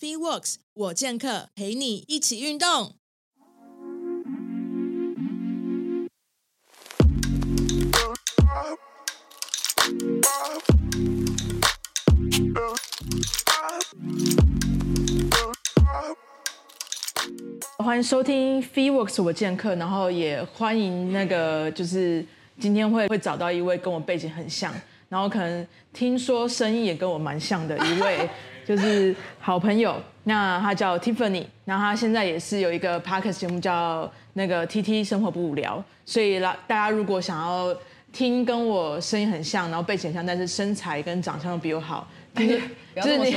[0.00, 2.94] FitWorks 我健客陪你一起运动。
[17.78, 22.24] 欢迎收听 FitWorks 我健客，然后也欢迎那个就是
[22.60, 24.72] 今天会会找到一位跟我背景很像。
[25.08, 28.30] 然后可能听说声音也跟我蛮像的一位，
[28.68, 29.96] 就是好朋友。
[30.24, 35.82] 那他叫 Tiffany，然后他现在也是有一个 Podcast 节目叫那个 TT 生活不无聊。
[36.04, 37.74] 所以啦，大家如果想要
[38.12, 42.60] 听跟我声音很像，然后背景很像，但是身材跟长相都比我好，就 是
[42.96, 43.34] 就是你，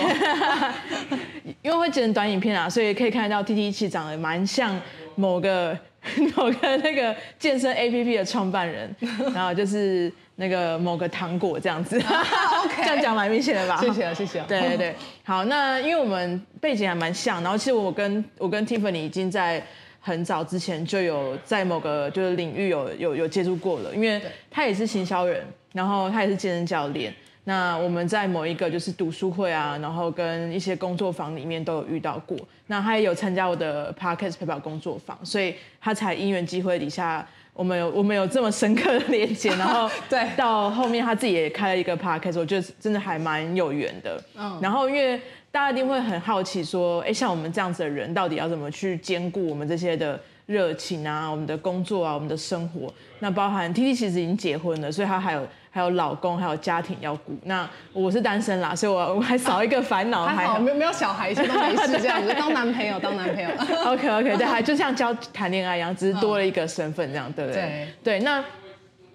[1.63, 4.77] 因为会剪短影片啊，所以可以看得到 TT 其实长得蛮像
[5.15, 5.77] 某个
[6.35, 8.93] 某个那个健身 APP 的创办人，
[9.33, 10.11] 然后就是。
[10.41, 12.23] 那个某个糖果这样子，啊、
[12.65, 13.79] okay, 这样讲蛮明显的吧？
[13.79, 14.41] 谢谢谢谢。
[14.49, 19.63] 对对对，好，那因为我们背景还蛮像，然后其实我跟我跟 Tiffany 已经在
[19.99, 24.19] 很早之前就有在某个就是领域有有有接触过了，因为
[24.49, 27.13] 他也是行销人，然后他也是健身教练。
[27.43, 32.35] 那我们在某一个就是读书会啊，然后跟一些工作坊里面都有遇到过。
[32.65, 37.27] 那他也有参加我的 Podcast 陪跑工作坊，所以他才因缘机会底下。
[37.61, 44.19] 我们有我们有这么深刻的连接， 然后对到后面他自己也开了一个 podcast，我觉得真的还蛮有缘的。
[44.35, 52.91] 嗯，然后因为大家一定会很好奇说，哎，像我们这样子的人，到底要怎么去兼顾我们这些的热情啊，我们的工作啊，我们的生活？
[53.19, 55.47] 那包含 TT 其实已经结婚了，所以他还有。
[55.73, 57.33] 还有老公，还有家庭要顾。
[57.45, 60.25] 那我是单身啦，所以我 我还少一个烦恼。
[60.25, 62.31] 还好，没有没有小孩，一切都没事这样子。
[62.37, 63.49] 当男朋友，当男朋友。
[63.85, 67.61] OK OK，对， 还就像交谈恋爱一样，只是多了一个身份这样，对不对？
[67.61, 68.19] 对，对。
[68.19, 68.43] 那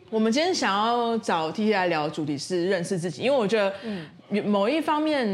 [0.08, 5.26] 我们今天想要找 TT 来聊的主题是认识自己，因为我觉得，某一方面，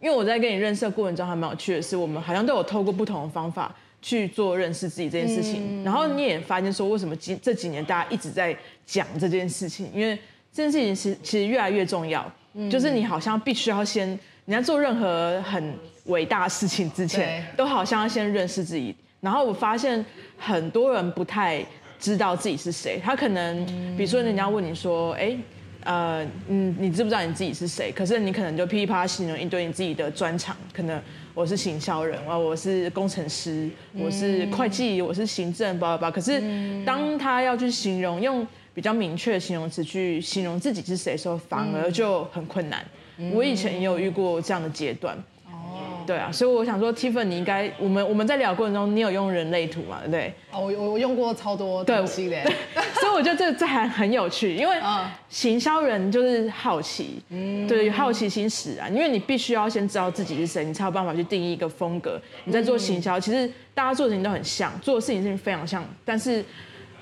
[0.00, 5.82] 因为我在跟你认识的过程中还蛮有趣的是，我们好像都有透过不同的方法去做认识自己这件事情。
[5.82, 8.56] 嗯、然后你也发现说，为什么这这几年大家一直在
[8.86, 9.90] 讲这件事情？
[9.92, 10.18] 因为
[10.52, 15.72] 这件事情其实其实越来越重要，嗯，就是你好像必须要先，你在做任何很
[16.06, 18.94] 伟大的事情之前，都好像要先认识自己。
[19.20, 20.04] 然后我发现
[20.36, 21.64] 很多人不太
[22.00, 23.64] 知道自己是谁，他可能，
[23.96, 25.36] 比如说人家问你说，哎，
[25.84, 27.92] 呃，嗯，你知不知道你自己是谁？
[27.92, 31.00] 可是你可能就噼里啪啦形容一堆你自己的专长，可能
[31.32, 36.10] 我是行销人，啊，我是工程师，我是会计，我是行政，叭叭叭。
[36.10, 36.42] 可是
[36.84, 38.44] 当他要去形容用。
[38.72, 42.84] 比较明确的形容词去形容自己是谁的时候，反而就很困难。
[43.18, 45.16] 嗯、我以前也有遇过这样的阶段。
[45.46, 49.98] 哦，对啊，所以我想说，Tiffany，你应该我们我们在聊过程中，你有用人类图嘛？
[50.00, 50.34] 对不对？
[50.52, 52.42] 哦，我我用过超多东西的。
[52.94, 54.76] 所以我觉得这这还很有趣，因为
[55.28, 58.90] 行销人就是好奇，嗯，对，好奇心使然。
[58.94, 62.18] 因为你必须要先知道自己是谁，你才有办法去定义一个风格。
[62.44, 66.42] 你在做行销，其实大家做的事情都很像，做的事情是非常像，但是。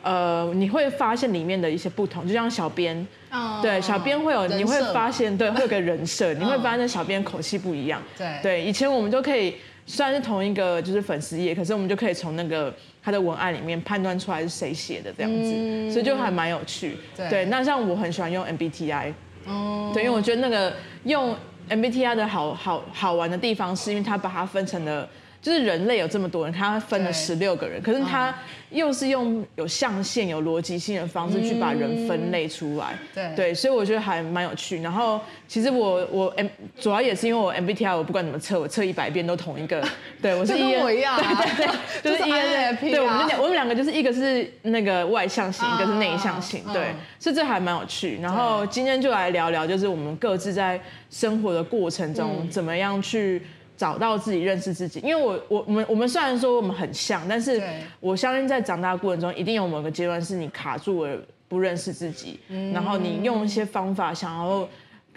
[0.03, 9.55] 呃，你会发现里面的一些不同，就像小编，oh, 对，小编会有，你会发现，对，会有个人设，你会发现小编口气不一样，对，对，以前我们就可以，
[9.87, 19.13] 虽然是同一个就是粉丝页，可是我们就可以从那个他的文案里面判断出来是谁写的这样子，嗯、所以就还蛮有趣，对，对，那像我很喜欢用 MBTI，
[19.47, 19.95] 哦，oh.
[19.95, 20.73] 对，因为我觉得那个
[21.05, 21.35] 用
[21.69, 25.09] MBTI 的好好好玩的地方，是因为它把它分成了。
[25.41, 28.35] 就是人类有这么多人，他分了十六个人，可是他
[28.71, 32.99] 又是用有象限、有逻辑性的方式去把人分类出来。
[33.15, 34.83] 对对，所以我觉得还蛮有趣。
[34.83, 36.49] 然后其实我我 M
[36.79, 39.83] 主要也是因为我 MBTI 我不管怎么测，我测一百遍都同一个。
[40.21, 41.69] 对，我是 E，跟我一样，对对，
[42.03, 42.91] 就是 ENFP。
[42.91, 46.63] 对，我们两我们两个就是一个是那个外向型，一个是内向型。
[46.73, 48.19] 对，所以这还蛮有趣。
[48.21, 53.41] 然后今天就来聊聊，就是我们各自在生活的过程中怎么样去。
[53.79, 55.01] 找到自己，认识自己。
[55.01, 57.63] 因为我我我们我们虽然说我们很像，但是
[58.01, 61.17] 我相信在长大过程中，一定有某个阶段是你卡住了，
[61.49, 62.41] 不认识自己。
[62.49, 64.69] 嗯，然后你用一些方法，想要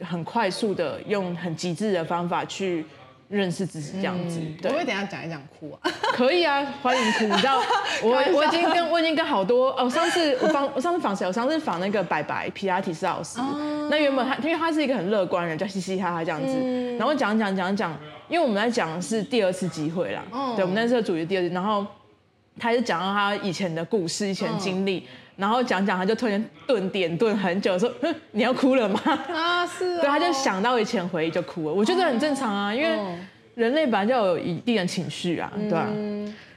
[0.02, 2.86] 很快速的用很极致的方法去
[3.32, 4.40] 认识自己，这样子。
[4.40, 5.92] 嗯、对，我会等一下讲一讲哭啊。
[6.14, 7.26] 可以啊，欢迎哭。
[7.26, 7.62] 你知道，
[8.04, 11.26] 我我已经跟我已经跟好多哦，上次我访我上次访谁？
[11.26, 13.40] 我上次访那个白白皮拉提斯老师。
[13.40, 16.54] 哦、那原本他因为他是一个很乐观的人，叫嘻嘻哈哈这样子。
[16.62, 17.98] 嗯、然后讲讲讲讲。
[18.30, 20.56] 因为我们在讲的是第二次机会啦，oh.
[20.56, 21.86] 对，我们那时候主题第二次，然后
[22.58, 25.08] 他就讲到他以前的故事、以前的经历，oh.
[25.42, 29.02] 然后讲讲他就突然顿点顿很久，说：“哼， 你要哭了吗？”
[29.34, 29.98] 啊，是。
[29.98, 32.96] 对，他就想到以前回忆就哭了，我觉得很正常啊，因为
[33.56, 35.90] 人类本来就有一定的情绪啊，对吧、啊？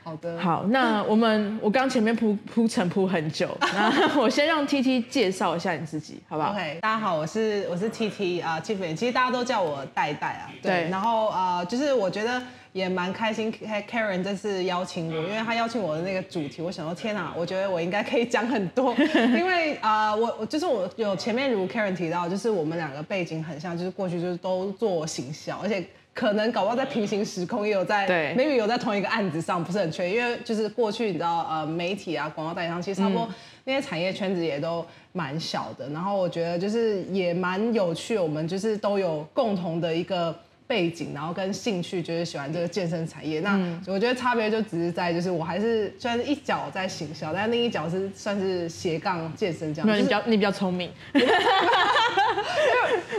[0.04, 12.42] 好的，好，那我们我刚前面铺铺陈铺很久， 那我先让 T T 介绍一下你自己，好不好？OK，大家好，我是我是 T T 啊，Tiffany，其实大家都叫我代代啊，对，对然后啊、呃，就是我觉得
[12.72, 13.50] 也蛮开心
[13.90, 25.82] ，Karen 这次邀请我，因为他邀请我的那个主题，我想说天哪，我觉得我应该可以讲很多， 因为啊、呃，我我就是我有前面如 Karen 提到，就是我们两个背景很像，就是过去就是都做行销，而且。
[26.14, 33.28] 可能搞不好在平行时空也有在对，maybe 有在同一个案子上，不是很确定，因为就是过去你知道呃媒体啊广告代理商其实差不多
[33.64, 40.34] 那些产业圈子也都蛮小的，然后我觉得就是也蛮有趣，我们就是都有共同的一个
[40.66, 43.40] 背景，然后跟兴趣就是喜欢这个健身产业。
[43.40, 49.86] 那我觉得差别就只是在就是我还是虽然是一脚在行销，但另一脚是算是斜杠健身这样。
[49.86, 50.90] 没有，你比较你比较聪明。
[51.12, 51.20] 因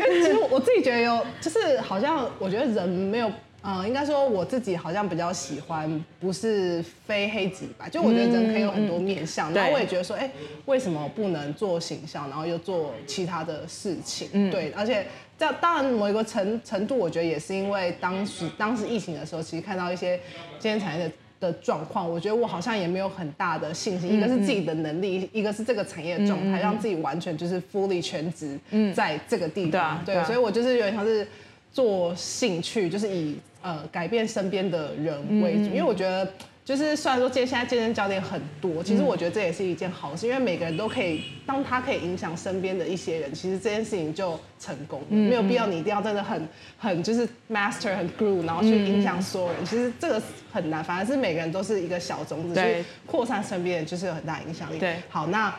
[0.01, 3.31] 为其实我自己觉得有，就是好像我觉得人没有，
[3.63, 10.31] 嗯，应该说我自己好像比较喜欢不是非黑即白，就我觉得人可以有很多面向，嗯、然后我也觉得说，哎、欸，
[10.65, 14.30] 为什么不能做形象，然后又做其他的事情？
[14.33, 15.07] 嗯、对，而且
[15.38, 20.20] 这当然某一个程程度，我觉得也是因为当时当时疫情的时候，其实看到一些
[20.60, 21.12] 今天产业的。
[21.38, 24.10] 的状况，我觉得我好像也没有很大的信心。
[24.10, 28.58] 一个是自己的能力，嗯、一个是这个产业的状态，嗯、让自己完全就是 fully 全职
[28.94, 29.98] 在这个地方。
[29.98, 31.28] 嗯、对，对，所以我就是有点像是
[31.74, 36.26] 做兴趣，就是以呃改变身边的人为主，嗯、因为我觉得。
[36.66, 50.20] 就是虽然说健现在健身教练很多，其实我觉得这也是一件好事，因为每个人都可以，当他可以影响身边的一些人，其实这件事情就成功了，没有必要你一定要真的很很就是 master 很 guru，然后去影响所有人，其实这个
[50.52, 54.80] 很难，反而是每个人都是一个小种子，去扩散身边人，就是有很大影响力。
[54.80, 55.54] 对，好，那。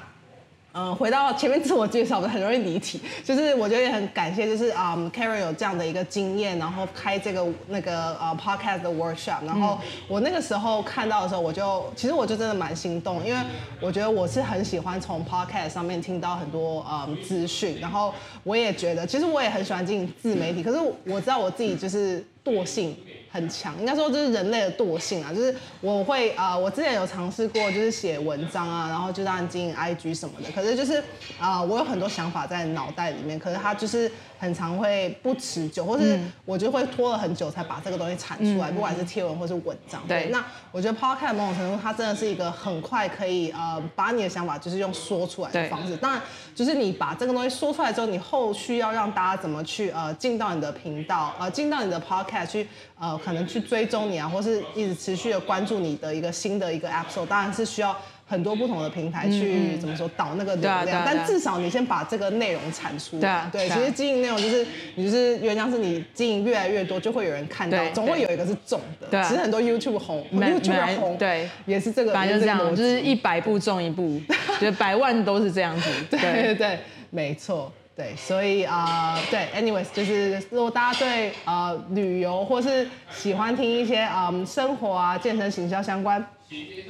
[0.79, 13.41] 嗯，回到前面自我介绍的很容易离题，就是我觉得也很感谢，就是啊、um,，Karen 有这样的一个经验，然后开这个那个呃、uh, podcast 的 workshop，然后我那个时候看到的时候，我就其实我就真的蛮心动，因为
[13.81, 18.13] 我觉得我是很喜欢从 podcast 上面听到很多呃、um, 资讯，然后
[18.43, 22.95] 我也觉得其实我也很喜欢经营自媒体，可是我知道我自己就是惰性。
[23.37, 30.99] 很强，应该说这是人类的惰性啊，就是我会啊、呃，我之前有尝试过，就是写文章啊，然后就让人经营 IG 什么的，可是就是
[31.39, 34.11] 啊、呃，我有很多想法在脑袋里面，可是它就是。
[34.39, 40.03] 很常会不持久，或是我就会拖了很久才把这个东西产出来，嗯、不管是贴文或是文章。
[40.07, 40.45] 对，那
[40.77, 45.97] 我觉得 Podcast 某种程度它真的是一个很快可以呃把你的想法就是用说出来的方式。
[45.97, 46.21] 当然，
[46.55, 52.69] 就是你把这个东西说出来之后，你后续要让大家怎么去呃进到你的频道，呃进到你的 Podcast 去
[52.99, 57.97] 呃可能去追踪你啊，或是一直持续的关注你的一个新的一个 episode，当然是需要。
[58.29, 63.21] 很多不同的平台去怎么说导那个流量，但至少你先把这个内容产出。
[63.53, 69.07] 对，其实经营内容就是你就是原来是你经营越来越多，就会有人看到，总会有一个是中的。
[69.09, 74.21] 对其实很多 YouTube 红，YouTube 红，对，也是这个，反正就这样，就是一百步中一步，
[74.59, 75.89] 觉得百万都是这样子。
[76.11, 76.79] 对对对，
[77.11, 86.27] 没错，对，所以啊，对，anyways，就是如果大家对呃旅游或是喜欢听一些嗯生活啊、健身、行销相关。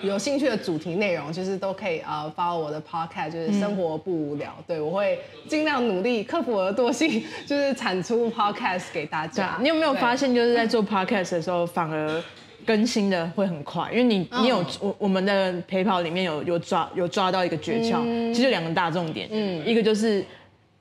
[0.02, 4.54] 有兴趣的主题内容，就是都可以呃 follow 我的 podcast，就是生活不无聊。
[4.58, 5.18] 嗯、对，我会
[5.48, 9.56] 尽量努力克服我的惰性， 就是产出 podcast 给大家。
[9.60, 12.22] 你有没有发现，就是在做 podcast 的时候，反而
[12.66, 13.90] 更新的会很快？
[13.90, 20.24] 因为你你有我我们的陪跑里面有有抓有抓到一个诀窍，嗯、其实有两个大重点，嗯，一个就是。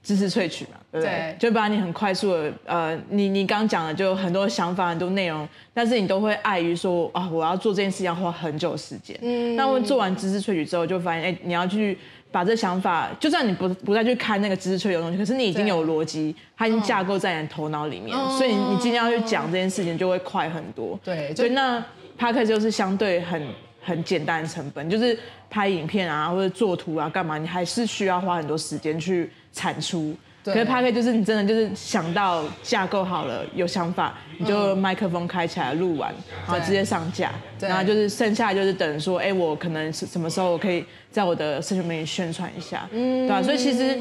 [0.07, 1.35] 知识萃取嘛，对不对？
[1.37, 9.17] 就把你很快速的，呃，你你刚刚讲的就很多想法、很多内容，但是你都会碍于说啊，我要做这件事情要花很久时间。
[9.21, 9.55] 嗯。
[9.57, 11.97] 那我做完知识萃取之后，就发现，哎，你要去
[12.31, 20.97] 把这想法，就算你不不再去看那个知识萃取的东西，可是你已经有逻辑，它已经架构在你的头脑里面，哦、所以你今天要去讲这件事情就会快很多。
[21.03, 21.35] 对。
[21.35, 21.83] 所以那
[22.17, 23.45] Podcast 就是相对很
[23.81, 25.17] 很简单的成本，就是
[25.49, 29.29] 拍影片啊或者做图啊干嘛，你还是需要花很多时间去。
[29.57, 30.17] 产出，对
[30.53, 36.13] 可是 Podcast 就是你真的就是想到架构好了，有想法，你就麦克风开起来录完，
[36.45, 43.41] 然后直接上架，对然后就是剩下就是等说，哎，我可能是什么时候我可以在我的社群媒体宣传一下，嗯，对吧？
[43.41, 43.97] 所以其实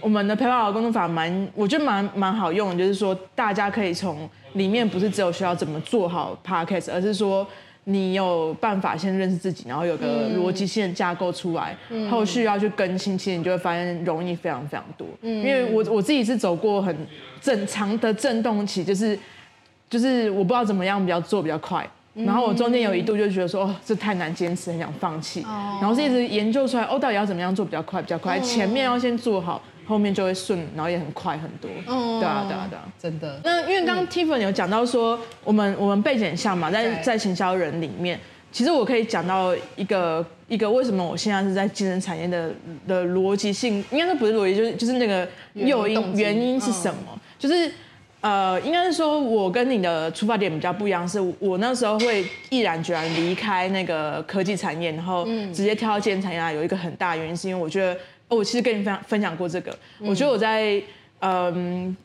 [0.00, 7.46] 我们的陪跑的工作法蛮，我觉得蛮蛮好用的，就是说大家可以从里面不是只有需要怎么做好 Podcast，而是说。
[7.84, 15.06] 你有办法先认识自己，然后有个逻辑性的架构出来，嗯、后续要去更新，其实你就会发现容易非常非常多。
[15.20, 16.96] 嗯、因为我我自己是走过很
[17.40, 19.18] 正常的震动期，就是
[19.90, 31.70] 就是我不知道怎么样比较做比较快，然后我中间有一度就觉得说哦，这太难坚持，很想放弃，哦、然后是一直研究出来哦，到底要怎么样做比较快比较快，哦、前面要先做好后面就会顺，然后也很快很多。
[31.86, 33.40] 嗯，对啊，对啊，对啊，真的。
[33.44, 38.18] 那因为刚刚 Tiffany 有讲到说，我们我们背景像嘛，在在行销人里面，
[38.50, 42.50] 其实我可以讲到一个一个为什么我现在是在健身产业的
[42.88, 47.10] 的逻辑性，应该说不是逻辑，就是就是那个诱因原因是什么？
[47.12, 47.70] 嗯、就是
[48.20, 57.94] 呃，应该是说我跟你的出发点比较不一样，是我那时候会毅然决然离开那个科技产业，然后直接跳到健身产业，有一个很大原因是因为我觉得。
[58.34, 60.82] 我其实跟你分享分享过这个，我觉得我在
[61.20, 61.96] 嗯，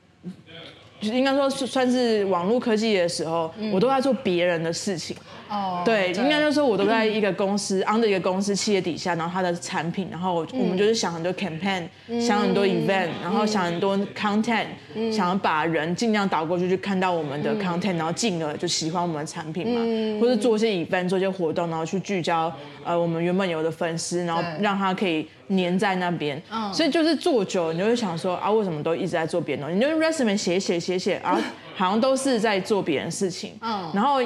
[1.02, 5.16] 应该说算是网络科技的时候，我都在做别人的事情。
[5.50, 11.88] 哦，对，应该就是说我都在一个公司，under 一个公司企业底下，然后它的产品，然后我们就是想很多 campaign，
[12.22, 14.68] 想很多 event，然后想很多 content，
[15.12, 22.52] 想要把人尽量导过去，去看到我们的 content，然后进而就喜欢我们的产品嘛，或者做一些 event，做一些活动，然后去聚焦
[22.84, 26.42] 呃我们原本有的粉丝，然后让他可以黏在那边。
[26.74, 29.76] 所以就是做久了，你就会想说啊，为什么都一直在做别的东西？
[29.76, 31.40] 你就 resume 写写写写啊。
[31.80, 34.22] 好像都是在做别人事情，嗯，然后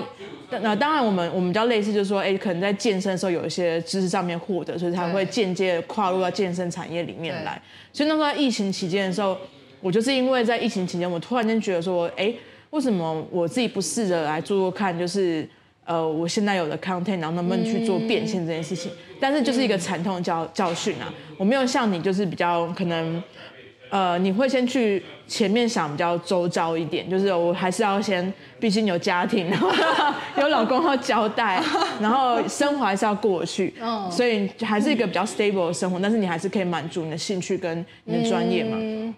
[0.49, 7.61] 那当然我们我们比较类似，就是说，哎，可能在健身的时候有一些知识上面获得，所以才会间接跨入到健身产业里面来。
[7.91, 9.37] 所以那时候在疫情期间的时候，
[9.83, 12.33] 我就是因为在疫情期间，我突然间觉得说，哎，
[12.69, 15.47] 为什么我自己不试着来做做看，就是
[15.85, 18.89] 呃，我现在有的 content，然后能不能去做变现这件事情？
[19.19, 23.21] 但是就是一个惨痛教教训啊，我没有像你，就是比较可能。
[23.89, 29.69] 呃，你会先去前面想比较周遭一点，就是我还是要先，毕竟有家庭，然后
[30.41, 31.61] 有老公要交代，
[32.01, 33.71] 然后生活还是要过去，
[34.09, 38.77] 所以还是一个比较 stable 的生活，但是你还是可以满足你的兴趣跟你的专业嘛。
[38.79, 39.13] 嗯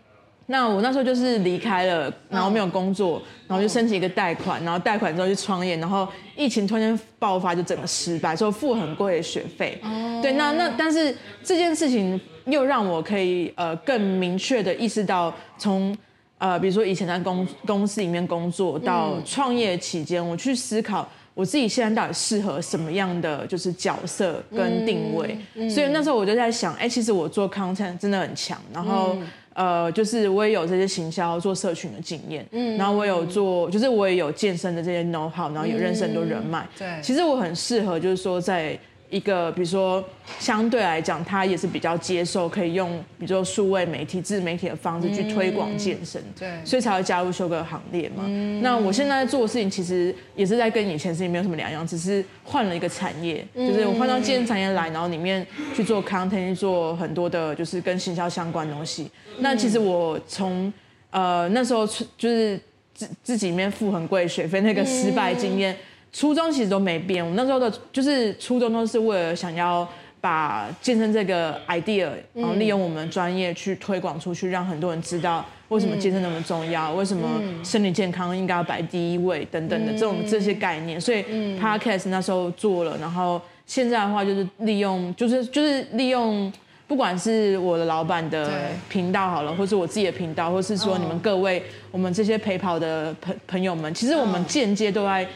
[0.47, 9.79] 那我那时候就是离开了，然后没有工作，然后就申请一个贷款，然后贷款之后去创业，然后疫情突然爆发，就整个失败，所以付很贵的学费。
[9.81, 10.19] 哦。
[10.21, 15.97] 对，那那但是这件事情又让我可以呃更明确的意识到，从
[16.37, 25.35] 呃比如说以前在公公司里面工作到创业期间，我去思考我自己现在到底适合什么样的就是角色跟定位。
[25.67, 29.17] 所以那时候我就在想，哎，其实我做 content 真的很强，然后。
[29.55, 38.77] 呃，就是我也有这些行销做社群的经验，嗯，然后我有做，就是我也有健身的这些 know how，然后也认识很多人脉，对，其实我很适合，就是说在。
[39.15, 40.03] 一个，比如说
[40.39, 48.25] 相对来讲，他也是比较接受可以用，比如说数位媒体、自媒体的方式去推广健身，嗯，对，所以才会加入修哥行列嘛。
[48.27, 59.09] 嗯，那我现在在做的事情，其实也是在跟以前事情没有什么两样，只是换了一个产业，就是我换到健身产业来，然后里面去做 content，做很多的，就是跟行销相关的东西。
[59.39, 60.73] 那其实我从
[61.11, 62.59] 呃那时候就是
[62.93, 65.73] 自自己里面付很贵学费那个失败经验。
[66.15, 69.85] 初衷其实都没变，我那时候的就是初衷都是为了想要
[70.21, 77.27] 把健身这个 idea，然后利用我们专业去推广出去，让很多人知道为什么健身那么重要，为什么
[77.65, 80.99] 身体健康应该要摆第一位等等的这种这些概念。
[80.99, 81.21] 所以
[81.59, 86.49] podcast 那时候做了，然后现在的话就是利用，就是就是利用，
[86.87, 88.49] 不管是我的老板的
[88.87, 95.27] 频道好了，或是我自己的频道，或是说你们各位我们这些陪跑的朋朋友们，其实我们间接都在。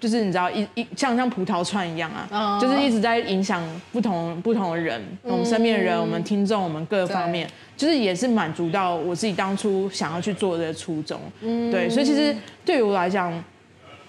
[0.00, 2.60] 就是你知道一一像像葡萄串一样啊，oh.
[2.60, 3.60] 就是一直在影响
[3.92, 11.20] 不同不同的人，我们身边的人，嗯、我们听众，我们各方面，就是也是满足到我自己当初想要去做的初衷。
[11.40, 12.32] 嗯，对，所以其实
[12.64, 13.32] 对于我来讲，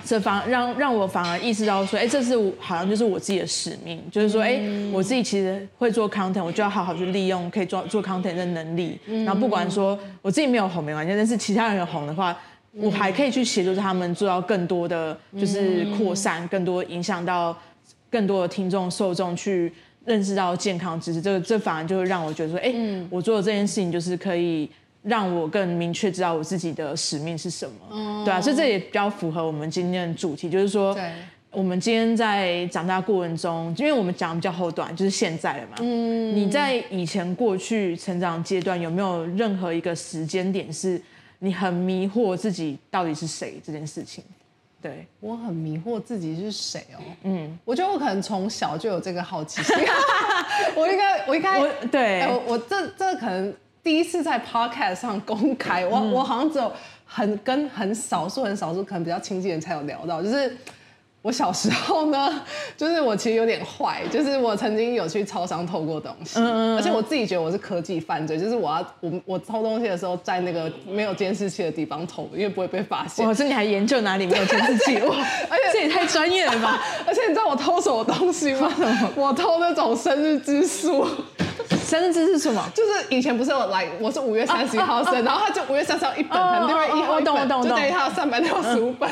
[0.06, 4.62] 这反让让我反而意识到说，哎，这是好像就是我自己的使命，就是说，哎，
[4.94, 9.00] 我自己其实会做 content，我就要好好去利用可以做做 content 的能力。
[9.26, 12.38] 然后不管说我自己没有红没关系，但是其他人有红的话。
[12.82, 17.56] 我还可以去协助他们做到更多的，就是扩散，更多影响到
[18.10, 19.72] 更多的听众受众去
[20.06, 21.22] 认识到健康知识。
[21.22, 24.70] 这个这反而就会让我觉得说，哎、欸，我做的这件事情就是可以
[25.04, 30.98] 让我更明确知道我自己的使命是什么，对啊，所以这也比较符合我们今天的主题，就是说，
[31.52, 35.78] 我们今天在长大过程中，因为我们讲的比较后段，就是现在了嘛。
[35.82, 41.02] 嗯，你在以前过去成长阶段有没有任何一个时间点是？
[41.40, 44.24] 你很迷惑自己到底是谁这件事情，
[44.82, 49.76] 对，我很迷惑自己是谁哦，嗯，我觉得我可能从小就有这个好奇心，
[50.76, 56.72] 我应该我应该我对，我我这这可能第一次在 podcast 上公开，我我好像只有
[57.06, 60.56] 很跟很少数很少数可能比较亲近的人才有聊到，就是。
[61.22, 62.42] 我小时候呢，
[62.78, 73.28] 就是我其实有点坏，就是我曾经有去超商偷过东西，嗯、而且我自己觉得我是科技犯罪，就是我要我我偷东西的时候在那个没有监视器的地方偷，因为不会被发现。
[73.28, 74.98] 我说你还研究哪里没有监视器？
[75.04, 75.16] 哇，
[75.50, 76.82] 而且这也太专业了吧！
[77.06, 78.72] 而且你知道我偷什么东西吗？
[79.16, 81.06] 我偷那种生日之书。
[81.90, 82.64] 生日字是什么？
[82.76, 89.10] 就是以前不是有来，我是五月三十一号生，然后他就五月三十号一本，六月一号一本，就等于他有三百六十五本。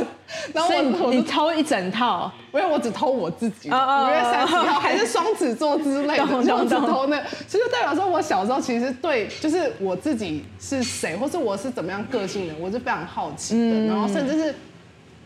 [0.53, 0.69] 然后
[1.01, 3.69] 我你偷一整套，因为我只偷我自己。
[3.69, 14.53] 五月三十号还是双子座之类的，就只偷那，其实就代表说我小时候其实对，就是我自己是谁，或是我是怎么样个性的，我是非常好奇的，然后甚至是。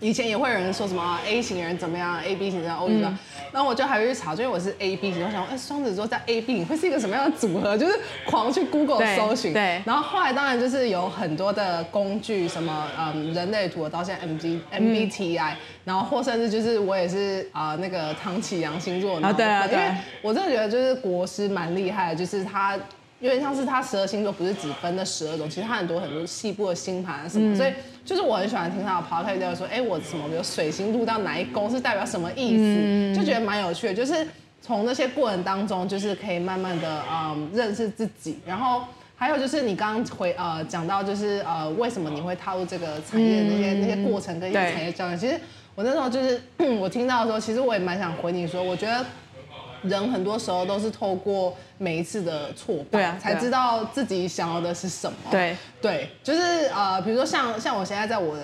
[0.01, 3.17] 以前也会有人说什么 A 型人怎么样，A B 型怎样，O 型怎样，
[3.53, 7.77] 然后我就还会去查，因为我是 A B 型，我想，哎，双子座在 A B 会是一个什么样的组合？
[7.77, 9.79] 就是狂去 Google 搜寻，对。
[9.85, 15.55] 然后后来当然就是有很多的工具，什么嗯人类图到现在 M G M B T I，
[15.85, 22.75] 然后或甚至就是我也是啊那个唐启阳星座，啊对啊，因为我真的觉得就是国师蛮厉害的，就是他。
[23.19, 27.71] 因为像是他十二星座不是只分那十二种，其实他很多很多细部的星盘什么，嗯、所以
[28.03, 33.93] 就是我很喜欢听他的 podcast，就是说，哎，我什么比如水星入到哪一宫是代表什么意思，嗯、就觉得蛮有趣的。
[33.93, 34.27] 就是
[34.61, 38.39] 从那些过程当中，就是可以慢慢的嗯认识自己。
[38.45, 38.81] 然后
[39.15, 45.39] 还有就是你刚刚回呃讲到就是呃为什么你会踏入这个产业的那些、嗯、那些过程跟一些产业教练，其实
[45.75, 46.41] 我那时候就是
[46.79, 49.05] 我听到的时候，其实我也蛮想回你说，我觉得。
[49.83, 55.17] 人很多时候都是透过每一次的挫败，对啊，才知道自己想要的是什么。
[55.29, 58.43] 对对，就是呃，比如说像像我现在在我的。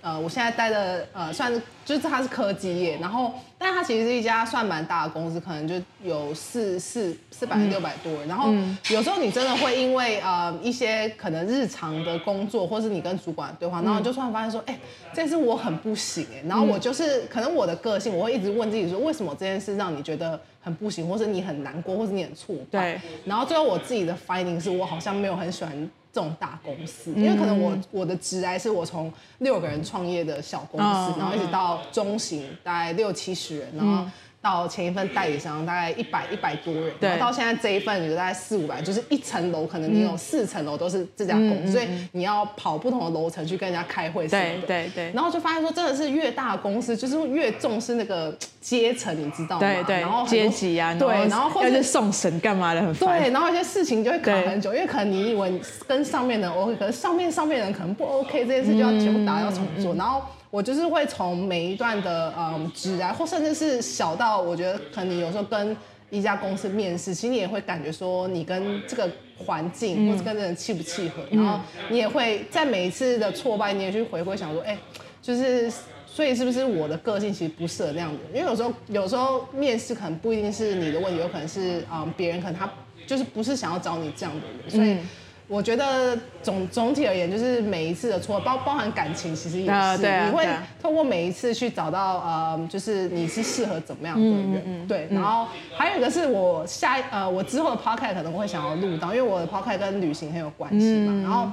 [0.00, 8.26] 呃，我现在待的呃，算是就是它是科技业，然后，但它其实是一家算蛮大的公司，可能就有四四四百六百多人。
[8.26, 8.52] 嗯、然后
[8.94, 14.80] 有时候你真的会因为呃一些可能日常的工作，或是你跟主管对话，然后就突然发现说，哎、欸，
[15.12, 16.42] 这次我很不行哎。
[16.46, 22.92] 然后我就是可能我的个性，我会一直问自己说，为什么这件事让你觉得很不行，或是你很难过，或是你很挫败？
[22.92, 23.00] 对。
[23.24, 25.90] 然后最后我自己的 finding 是我好像没有很喜欢。
[26.18, 34.04] 这种大公司，因为可能我我的职来是我从六个人创业的小公司，然后一直到中型，大概六七十人，然后。
[34.40, 44.66] 到前一份代理商大概一百一百多人，对然后到现在这一份有大概四五百，就是一层楼可能你有四层楼都是这家公司，嗯、所以你要跑不同的楼层去跟人家开会什么的。
[44.66, 45.12] 对对对。
[45.12, 49.60] 然后就发现说，真的是越大的公司，就是越重视那个阶层，你知道吗？
[49.60, 50.00] 对对。
[50.00, 53.20] 然后阶级啊，对，然后或者是送审干嘛的很烦。
[53.20, 60.22] 对，然后一些事情就会卡很久，因为可能你以为跟上面的人 OK，可是上面上面的人可能不 OK，这件事就要全部打掉重做，然后。
[60.50, 65.76] 我就是会从每一段的嗯职啊，或甚至是小到我觉得可能你有时候跟
[66.10, 74.78] 一家公司面试，其实你也会感觉说你跟这个环境或者跟这人契不契合，嗯、然后你也会在每一次的挫败，你也去回归想说，哎、欸，
[75.20, 75.70] 就是
[76.06, 78.18] 所以是不是我的个性其实不适合那样的？
[78.32, 82.70] 因为有时候有时候面试可能不一定是你的问题，有可能是嗯别人可能他
[83.06, 84.92] 就是不是想要找你这样的人，所以。
[84.92, 85.08] 嗯
[85.48, 90.46] 我觉得总总体而言，就是每一次的错，包包含感情，其实也是，啊对啊、你会
[90.80, 95.08] 通过每一次去找到呃，就是你是适合怎么样的人，嗯嗯、对。
[95.10, 101.12] 然后还有一个是我下呃，我之后的 podcast 可能会想要录到，因为我的 podcast 跟旅行很有关系嘛。
[101.14, 101.50] 嗯、然后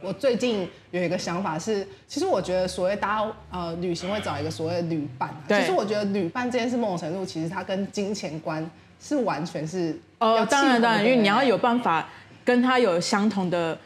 [0.00, 8.66] 我最近有一个想法是，其实我觉得所谓大家呃旅行会找一个所谓的旅伴，对其实我觉得旅伴这件事某种程度其实它跟金钱观
[8.98, 12.08] 是完全是哦，当然当然，因为你要有办法。
[12.48, 13.76] 跟他有相同的，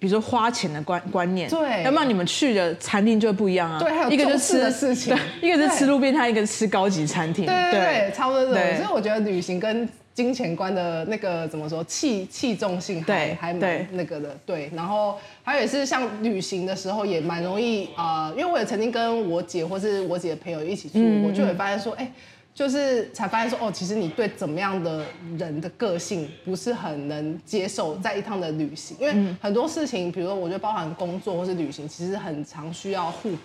[0.00, 3.78] 比如说花钱的观观念，对，要不然你们去的餐厅就会不一样啊。
[3.78, 8.76] 对，还有一个就是吃的事情，对，一个是吃路边摊，一个是吃高级餐厅，对对对，差不多这种。
[8.78, 14.68] 所以我觉得旅行跟金钱观的那个怎么说，器器重性还对还蛮那个的，对。
[14.74, 22.10] 然后还有也是像旅行的时候也蛮容易啊，因为我也曾经跟我姐或是我姐的朋友一起出国，就会发现说，哎。
[22.54, 25.04] 就是才发现说哦，其实你对怎么样的
[25.38, 33.38] 人的个性不是很能接受，在一趟的旅行，因为很多事情，比如说我觉得包含工作或是旅行，其实很常需要互补。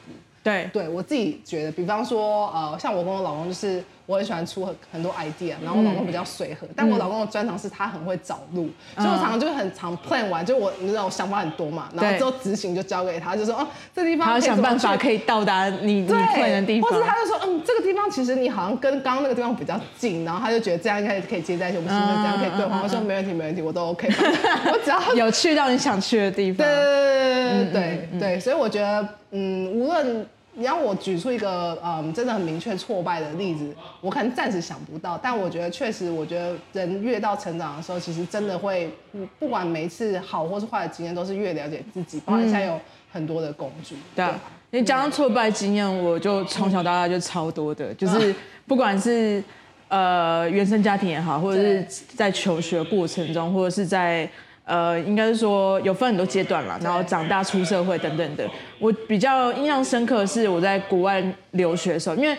[0.44, 3.84] 对，对我自己觉得，比方说呃，像我跟我老公就是。
[4.08, 22.80] 我很喜欢出很很多 idea，然后我老公比较随和，但我老公的专长是他很会找路，所以我常常就很常 plan 完，就我你知道我想法很多嘛，然后之后执行就交给他，就说哦这地方他想办法可以到达你你 plan 的地方，或者他就说嗯这个地方其实你好像跟刚刚那个地方比较近，然后他就觉得这样应该可以接在一起，我们是不是这样可以对话？
[22.82, 24.08] 我说没问题没问题，我都 OK，
[24.72, 30.26] 我只要有去到你想去的地方，对对对对对，所以我觉得嗯无论。
[30.60, 38.92] 你要我举出一个嗯真的很明确挫败的例子，我可能暂时想不到，但我觉得确实，我觉得人越到成长的时候，其实真的会
[39.38, 42.80] 不管每一次好或是坏的经验，都是越了解自己，包括现在有
[43.12, 43.96] 很多的工具。
[44.16, 44.26] 对，
[44.72, 48.34] 你讲到挫败经验，我就从小到大就超多的，就是
[48.66, 49.44] 不管是
[49.90, 54.28] 呃原生家庭也好，或者是在求学过程中，或者是在。
[54.68, 58.46] 呃，应该是说有分很多阶段啦，然后长大出社会等等的。
[58.80, 62.38] 我比较印象深刻的是我在国外留学的时候，因为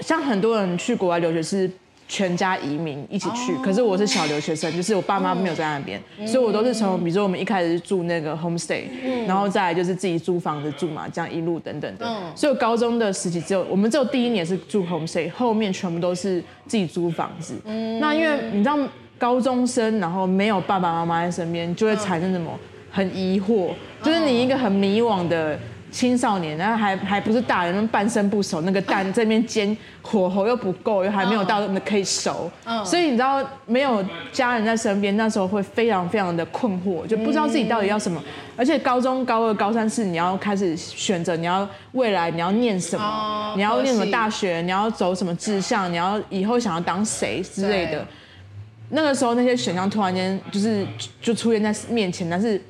[0.00, 1.70] 像很多人去国外留学是
[2.08, 8.82] 全家移民一起去，可是我是小留学生，就是我爸妈没有在那边，所以我都是从，比如说我们一开始是住那个 homestay，
[9.26, 12.04] 然后再来就是自己租房子住嘛，这样一路等等的。
[12.34, 17.54] 所以我高中的时期只有我们只有第一年是住 homestay，后面全部都是自己租房子。
[18.00, 18.76] 那因为你知道
[19.22, 22.50] 高中生，然后没有爸爸妈妈在身边，就会产生什么
[22.90, 23.70] 很疑惑，
[24.02, 25.56] 就是你一个很迷惘的。
[25.92, 38.18] 青少年，然后还还不是大人，半生不熟，那个蛋这边煎火候又不够，又还没有到那可以熟，嗯、所以你知道没有家人在身边，那时候会非常非常的困惑，就不知道自己到底要什么。
[38.56, 48.02] 而且高中高二、高三是你要开始选择，你要未来你要念什么，哦、你要念什么大学，你要走什么志向，你要以后想要当谁之类的。
[48.92, 50.86] 那个时候那些选项突然间就是
[51.20, 52.60] 就出现在面前，但是。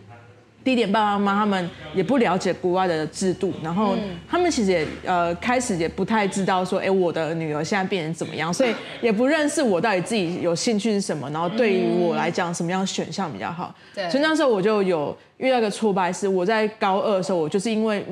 [0.64, 3.96] 第一点，爸爸妈妈他们也不了解国外的制度，然后
[4.30, 13.74] 他们其实也呃开始也不太知道说，哎，我的女儿现在变成怎么样，所以也不认识我到底自己有兴趣是什么，然后对于我来讲什么样的选项比较好。
[13.92, 18.06] 对，所以那时候我就有遇到一个挫败，是我在高二的时候，我就是因为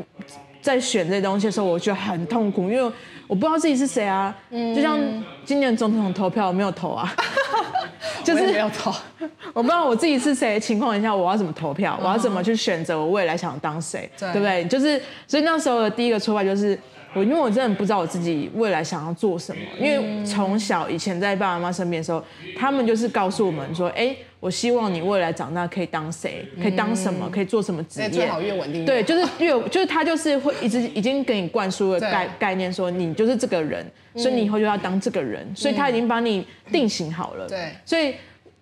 [0.60, 2.92] 在选这些东西的时候，我觉得很痛苦，因为
[3.30, 4.98] 我不知道自己是谁啊，就像
[5.44, 7.14] 今年总统投票我没有投啊。
[8.24, 8.92] 就是没有投，
[9.54, 14.64] 我不知道我自己是谁的情况下，我要怎么投票，我要怎么去选择我未来想当谁，对不对？
[14.66, 16.78] 就是所以那时候的第一个挫败就是
[17.14, 19.62] 我，因为我真的不知道我自己未来想要做什么。
[19.78, 22.24] 因为从小以前在爸爸妈妈身边的时候，
[22.56, 28.84] 他们就是告诉我们说，哎，我希望你未来长大可以当谁，可以当什么，可以做什么职业，最好越稳定。
[28.84, 33.84] 对，就是越 就是他就是会一直已经给你灌输了概概念，说你就是这个人。
[34.16, 37.46] 所以你以后就要当这个人，嗯、所以他已经把你定型好了。
[37.48, 38.12] 对，所以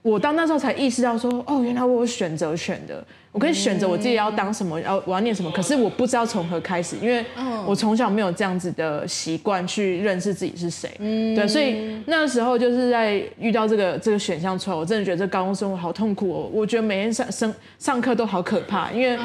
[0.03, 3.05] 我到那时候才意识到说，哦，原来我有选择权的。
[3.31, 7.25] 我可以选择我自己要当什么，要我要念什么，可是我不知道从何开始，因为
[7.67, 10.91] 我从小没有这样子的习惯去认识自己是谁。
[10.99, 16.51] 嗯，对，所以那时候就是在遇到这个这个选项出来，我真的觉得这高中生活好痛苦哦。
[16.53, 19.17] 我觉得每天上上上课都好可怕，因为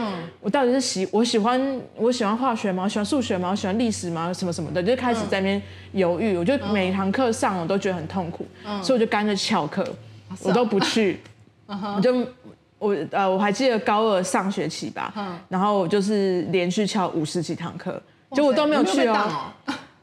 [0.42, 2.84] 我到底是喜我喜欢我喜欢化学吗？
[2.84, 3.52] 我喜欢数学吗？
[3.52, 4.32] 我喜欢历史吗？
[4.34, 5.62] 什么什么的，就开始在那边
[5.94, 6.36] 犹豫。
[6.38, 8.46] 我就每一堂课上我都觉得很痛苦，
[8.84, 9.84] 所以我就干脆翘课，
[10.42, 11.20] 我都不去，
[11.68, 12.26] 我就。
[12.80, 17.94] 我呃，我还记得高二上学期吧，嗯、然后我就是连续翘五十几堂课，
[18.32, 19.54] 塞就我都没有去哦。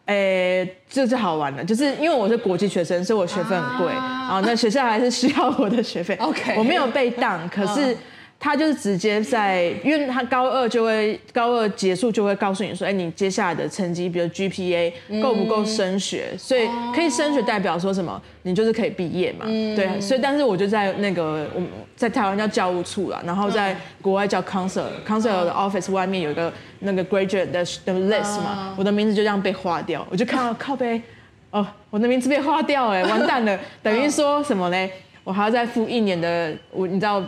[0.07, 6.17] 哎、欸，这是好玩的，就是因为我是国际学生，所以我学费很贵，啊、然后那学校还是需要我的学费。
[6.25, 7.95] OK，我没有被当，可是。
[8.41, 14.91] 嗯他就是直接在，因为他高二就会高二结束就会告诉你说，哎，你接下来的成绩，比如 GPA
[15.23, 16.35] 够不够升学？
[16.39, 18.19] 所以可以升学代表说什么？
[18.45, 19.45] 你就是可以毕业嘛。
[19.45, 31.03] 对，所以但是我就在那个我们在台湾叫教务处啦，然后在国外叫 counselor，counselor 的 office 外面有一个那个 graduate 的的 list 嘛，我的名字就这样被划掉，我就看到靠背，
[31.51, 34.91] 哦，我的名字被划掉，哎，完蛋了， 等于说什么嘞？
[35.25, 37.23] 我还要再付一年的，我你知道。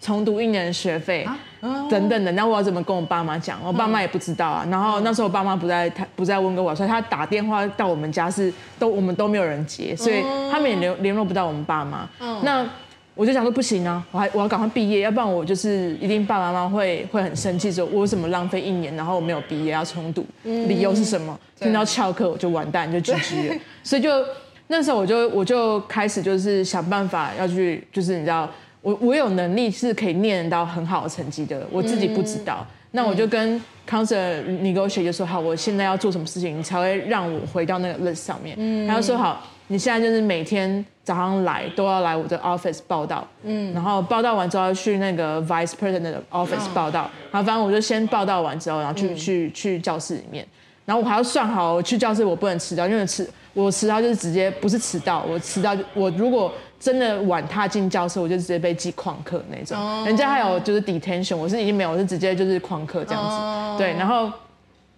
[0.00, 1.26] 重读一年的学费，
[1.90, 3.58] 等等的，那我要怎么跟我爸妈讲？
[3.64, 4.66] 我爸妈也不知道啊。
[4.70, 12.08] 然后那时候我爸妈不在，他不在温哥华，所以他打电话到我们家是都我们都没有人接，所以他们也联联络不到我们爸妈。
[12.42, 12.64] 那
[13.16, 21.36] 我就想说不行啊，我还我要赶快毕业，要不然我就是一定爸爸妈妈会会很生气，说我为什么浪费一年，然后我没有毕业要重读，理由是什么？
[21.58, 23.54] 听到翘课我就完蛋，就 GG 了。
[23.82, 24.24] 所以就
[24.68, 28.48] 那时候我就我就开始就是想办法要去，就是你知道。
[28.88, 32.66] 我我有能力是可以念到很好的成绩的，我自己不知道。
[32.70, 38.56] 嗯、那我就跟 counselor negotiate 就说好，我现在要做什么事情，你才会让我回到那个 list 上面。
[38.58, 43.28] 嗯，然后说好，你现在就是每天早上来都要来我的 office 报道。
[43.42, 47.10] 嗯，然后报道完之后要去那个 vice president 的 office 报道。
[47.30, 50.46] 然后，反正我就先报道完之后，然后去、嗯、去去教室里面，
[50.86, 56.50] 然后我还要算好，我去教室我不能迟到，因为迟我迟到就是直接不是迟到，我迟到我如果。
[56.80, 59.76] 真的晚踏进教室，我就直接被记旷课那种。
[59.76, 60.06] Oh.
[60.06, 63.36] 人家还有就是 detention，我是已经没有，我是直接就是旷课这样子。
[63.36, 63.78] Oh.
[63.78, 64.32] 对，然后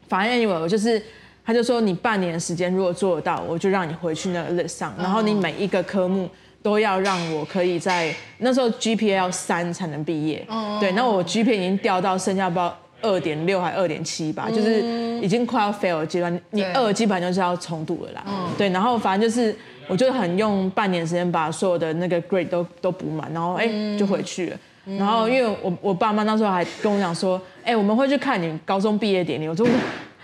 [0.06, 1.02] 反正 anyway，我就是
[1.42, 4.94] 他就说你半年的时间如果做得到，我就让你回去那个 list 上。
[4.98, 6.28] 然后你每一个科目
[6.62, 10.44] 都要让我可以在那时候 GPA 要三才能毕业。
[10.50, 10.78] Oh.
[10.78, 14.82] 对，那我 GPA 已经掉到剩下不知道二点六还二点七吧，就是
[15.22, 16.38] 已经快要 fail 阶段。
[16.50, 18.22] 你二基本上就是要重读了啦。
[18.26, 18.58] Oh.
[18.58, 19.56] 对，然后反正就是。
[19.90, 24.57] 我就很用半年时间把所有的那个 grade 都都补满，然后哎、欸、就回去了。
[24.87, 29.48] 嗯、然后因为我我爸妈那时候还跟我讲说，哎、欸、我们会去看你高中毕业典礼。
[29.48, 29.66] 我说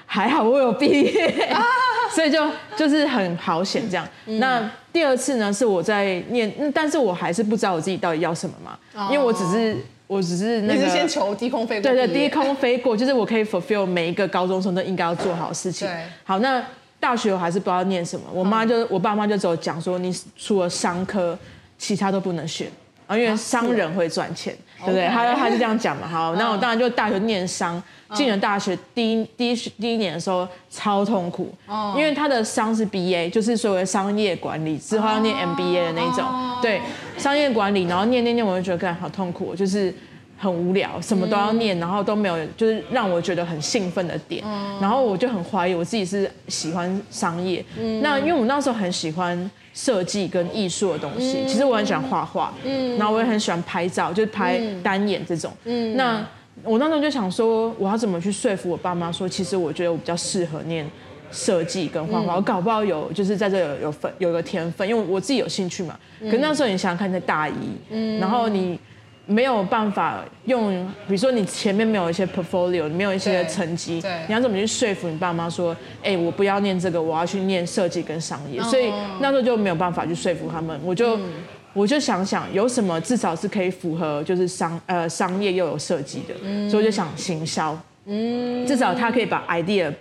[0.06, 1.62] 还好我有毕业，啊、
[2.14, 4.08] 所以就就是很好险这样。
[4.26, 9.76] 嗯、那第二次呢是我在念，但是我还是不知道我自己到底要什么嘛，哦、因为我只是
[10.06, 15.88] 我只是那个你是先求低空飞过，对对，低空飞过就是我可以 fulfill 每一个高中生都应该要做好的事情。
[16.24, 16.64] 好那。
[16.98, 21.38] 大学我还是不知道念什么，我妈就我爸妈就只有讲说，你除了商科，
[21.78, 22.68] 其他都不能选
[23.06, 25.06] 啊，因为商人会赚钱，对不对？
[25.08, 26.08] 他他就这样讲嘛。
[26.08, 27.80] 好，那我当然就大学念商，
[28.14, 36.24] 进了大学第一第一第一年的时候超痛苦，哦因为他的商是 BA，就是所谓的商业管理，之后要念 MBA 的那种，
[36.60, 36.80] 对，
[37.16, 39.94] 商业管理，然后念念念，我就觉得好痛苦，就是。
[40.38, 44.44] 很无聊，什么都要念，然后都没有，就是让我觉得很兴奋的点。
[44.80, 47.64] 然后我就很怀疑我自己是喜欢商业。
[48.02, 52.52] 那因为我那时候很喜欢设计跟艺术的东西，其实我很喜欢画画，
[52.98, 55.50] 然后我也很喜欢拍照，就是拍单眼这种。
[55.94, 56.22] 那
[56.62, 60.86] 我那时候就想说，我要怎么去说服我爸妈说，其实我觉得我比较适合念
[61.30, 65.98] 设计跟画画，我搞不好有就是在这有有分有个天分，因为我自己有兴趣嘛。
[66.30, 67.54] 可那时候你想想看，在大一，
[68.20, 68.78] 然后你。
[69.26, 70.72] 没有办法用，
[71.08, 81.32] 比如说你前面没有一些 portfolio，没有一些成绩，你要怎么去说服你爸妈说，哎、欸，我不要念这个，我要去念设计跟商业，所以那时候就没有办法去说服他们，我就、嗯、
[81.72, 89.92] 我就想想有什么至少是可以符合就是商呃商业又有设计的，嗯、所以我就想行销，嗯，至少他可以把 idea。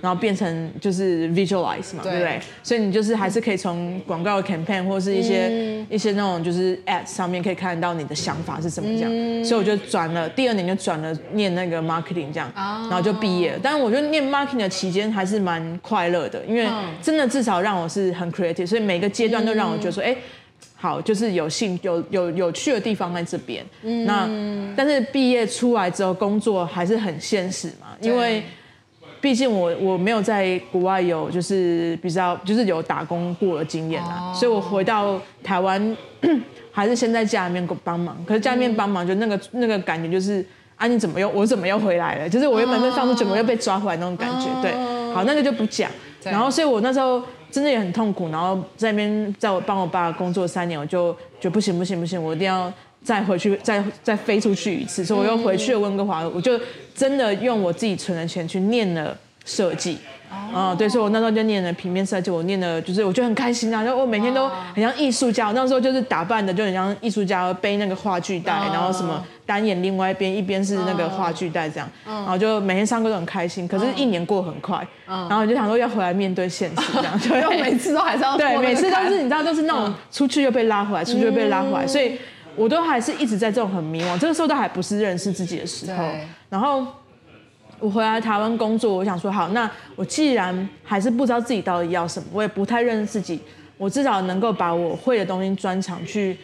[0.00, 2.40] 然后变成就是 visualize 嘛，对，对不对？
[2.62, 9.10] 所以你就是还是可以从广告的 campaign 或是一些、嗯、一些那种就是 ad 上面可以看到你的想法是什么这样。
[9.12, 13.58] 嗯、所以我就转了，第二年就转了念那个 marketing 这样，哦、然后就毕业了。
[13.62, 16.66] 但是我觉得念 marketing 的期间还是蛮快乐的，因为
[17.02, 20.16] 真的至少让我是很 creative，所以每个阶段都让我觉得说，哎、嗯，
[20.76, 23.64] 好，就是有兴有有有趣的地方在这边。
[23.82, 28.42] 嗯、那但是毕业出来之后工作还是很现实嘛，因为。
[29.20, 34.34] 毕竟我我没有在国外有就是比较就是有打工过的经验啊，oh.
[34.34, 35.96] 所以我回到台湾
[36.72, 38.16] 还是先在家里面帮忙。
[38.26, 40.42] 可是家里面帮忙就那个那个感觉就是
[40.76, 42.28] 啊，你怎么又我怎么又回来了？
[42.28, 44.46] 就是我原本被放出，怎么又被抓回来那种感觉。
[44.62, 44.72] 对，
[45.12, 45.90] 好，那个就不讲。
[46.24, 52.72] 然后所以我那时候真的也很痛苦，然后在那边在我帮我爸工作三年，我就觉得不行不行不行，我一定要。
[53.02, 56.58] 再回去，再再飞出去一次，所以我又回去了温哥华，我就
[56.94, 59.98] 真的用我自己存的钱去念了设计。
[60.52, 65.48] 啊，对，所以我那时候就念了平面设计，我念了，就是我觉得很开心啊，就我每天都很像艺术家。
[65.48, 73.66] 我那时候就是打扮的就很像艺术家，背那个话剧袋，然后什么单眼，另外一边一边是那个话剧袋这样，然后就每天上课都很开心。
[73.66, 82.16] 可是，一年过很快，然后我就想说要回来面对现实这样， 就每次都还是要对，每次都是你知道都是那种出去又被拉回来，出去又被拉回来，所以。
[82.56, 86.02] 我都还是一直在这种很迷惘，这个时候都还不是认识自己的时候。
[86.04, 86.86] 对然后
[87.78, 93.40] 我回来台湾工作，我想说好，那我既然还是不知道自己到底要什么，我也不太认识自己，
[93.78, 96.36] 我至少能够把我会的东西专长去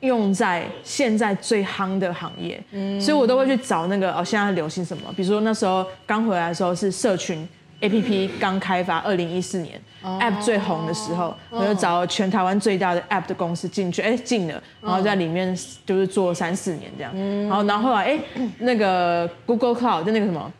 [0.00, 2.62] 用在现在最夯的行业。
[2.70, 5.12] 嗯，所以我都会去找那个哦，现在流行什么？
[5.16, 7.48] 比如说那时候刚回来的时候是社群。
[7.80, 11.62] A P P 刚开发，二零一四年、oh, App 最红的时候，oh.
[11.62, 17.50] 我就找了全台湾最大的 App 的公司进去，哎、欸，进了，然后在里面就是做三四年这样，oh.
[17.50, 20.52] 然后然后后来，哎、欸，那个 Google Cloud 就那个什么。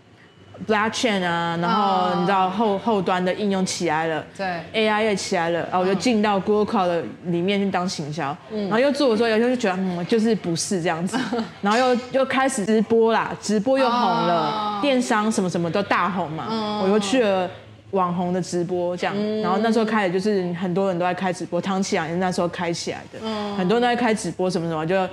[0.66, 11.16] Blockchain 啊，然后你知道后后端的应用起来了，对，AI 也起来了，然后我就进到 Google Cloud 的里面去当行销，嗯，然后又做的时候，有时候就觉得嗯，就是不是这样子，
[11.62, 17.48] 然后又又开始直播啦，直播又红了，电商什么什么都大红嘛，我又去了
[17.92, 23.18] 网红的直播这样，然后那时候开始就是很多人都在开直播，汤启阳也是那时候开起来的，
[23.56, 25.08] 很多人都在开直播什么什么，就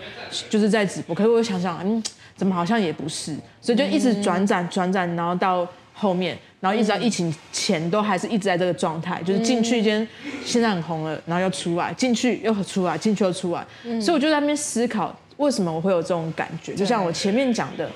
[0.50, 2.04] 就是在直播，可是我想想，嗯。
[2.36, 10.06] 怎么好像也不是，所以就一直转转转转，然后到后面，然后一直到疫情前都还是一直在这个状态，就是进去一间
[10.44, 13.66] 现在很红了，然后又出来，进去又出来，进去又出来，
[14.02, 16.74] 所以我就在那边思考，为什么我会有这种感觉？
[16.76, 17.90] 就像我前面讲的，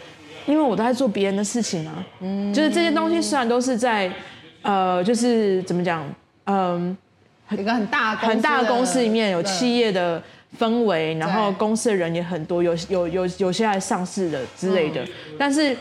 [0.45, 2.05] 因为我都在做别人的事情啊，
[2.53, 4.09] 就是这些东西虽然都是在，
[4.61, 6.07] 呃，就是怎么讲，
[6.45, 6.97] 嗯，
[7.51, 10.23] 一个很大很大的公司里面有企业的。
[10.57, 15.03] 氛围，然后公司的人也很多，有有有有些还上市的之类的。
[15.03, 15.75] 嗯、但是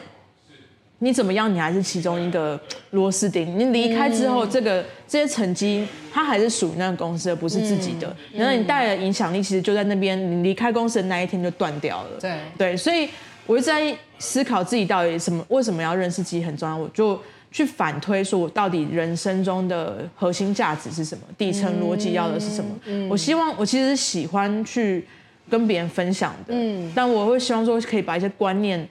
[0.99, 3.59] 你怎么样，你还是其中一个螺丝钉。
[3.59, 8.15] 你离开之后，这个这些成绩，它还是属于那个公司，而不是自己的。
[8.33, 10.19] 然后、嗯、你带的影响力，其实就在那边。
[10.19, 12.11] 你离开公司的那一天就断掉了。
[12.21, 13.09] 对对，所以
[13.47, 16.77] 我一直在思考自己到底什么，为什么要认识自己很重要。
[16.77, 17.19] 我就。
[17.51, 21.25] 去反推说，我到底人生中的核心价值是什么？
[21.39, 22.71] 底层逻辑要的是什么？
[22.85, 25.07] 嗯嗯、我希望，我其实喜欢去
[25.49, 28.87] 跟别人分享的，嗯、但我会希望说，可以把一些观念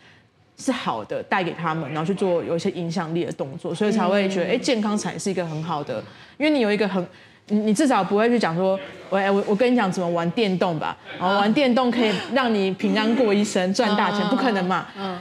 [0.57, 6.03] 是好的带给他们，然后去做有一些影响力的动作，所以才会觉得，哎、欸，健康才是一个很好的，
[6.37, 7.05] 因为你有一个很，
[7.49, 8.79] 你你至少不会去讲说，
[9.11, 14.87] 我我我跟你讲怎么玩电动吧，然后玩电动可以让你平安过一生，赚大钱，不可能嘛。
[14.97, 15.15] 嗯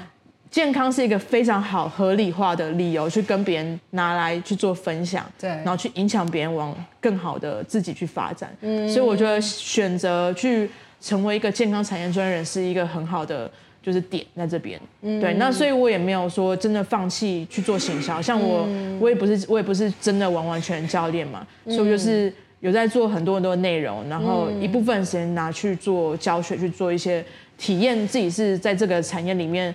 [0.50, 8.50] 健康是一个非常好合理化的理由，去跟别人拿来去做分享，对，然后去影响别人往更好的自己去发展。
[8.60, 13.50] 嗯，所以我觉得选择去成为一个健康产业专业人是一个很好的
[13.82, 14.80] 就是点在这边。
[15.02, 27.22] 嗯，对，那所以我也没有说真的放弃去做行销，像我，嗯、我也不是我也不是真的完完全全教练嘛，所以我就是有在做很多很多的内容，然后一部分时间拿去做教学，去做一些
[27.58, 29.74] 体验自己是在这个产业里面。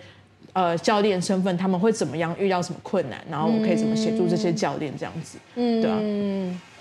[0.54, 2.36] 呃，教练身份他们会怎么样？
[2.40, 5.38] 遇到什么困难，然后我可以怎么协助这些教练这样子？
[5.56, 5.98] 嗯，对啊。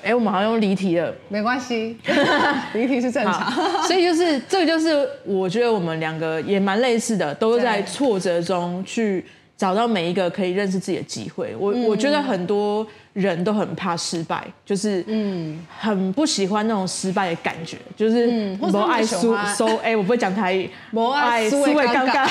[0.02, 1.96] 哎，我们好像用离题了，没关系，
[2.72, 3.52] 离题是正常。
[3.82, 9.24] 所以就是这个，就是我觉得我们两个也蛮类似的，都在挫折中去
[9.60, 11.54] 找到每一个可以认识自己的机会。
[11.58, 12.86] 我我觉得很多。
[13.12, 22.28] 人都很怕失败，就是嗯，很不喜欢那种失败的感觉，就是不爱输输 哎，我不会讲台语，不爱输会尴尬，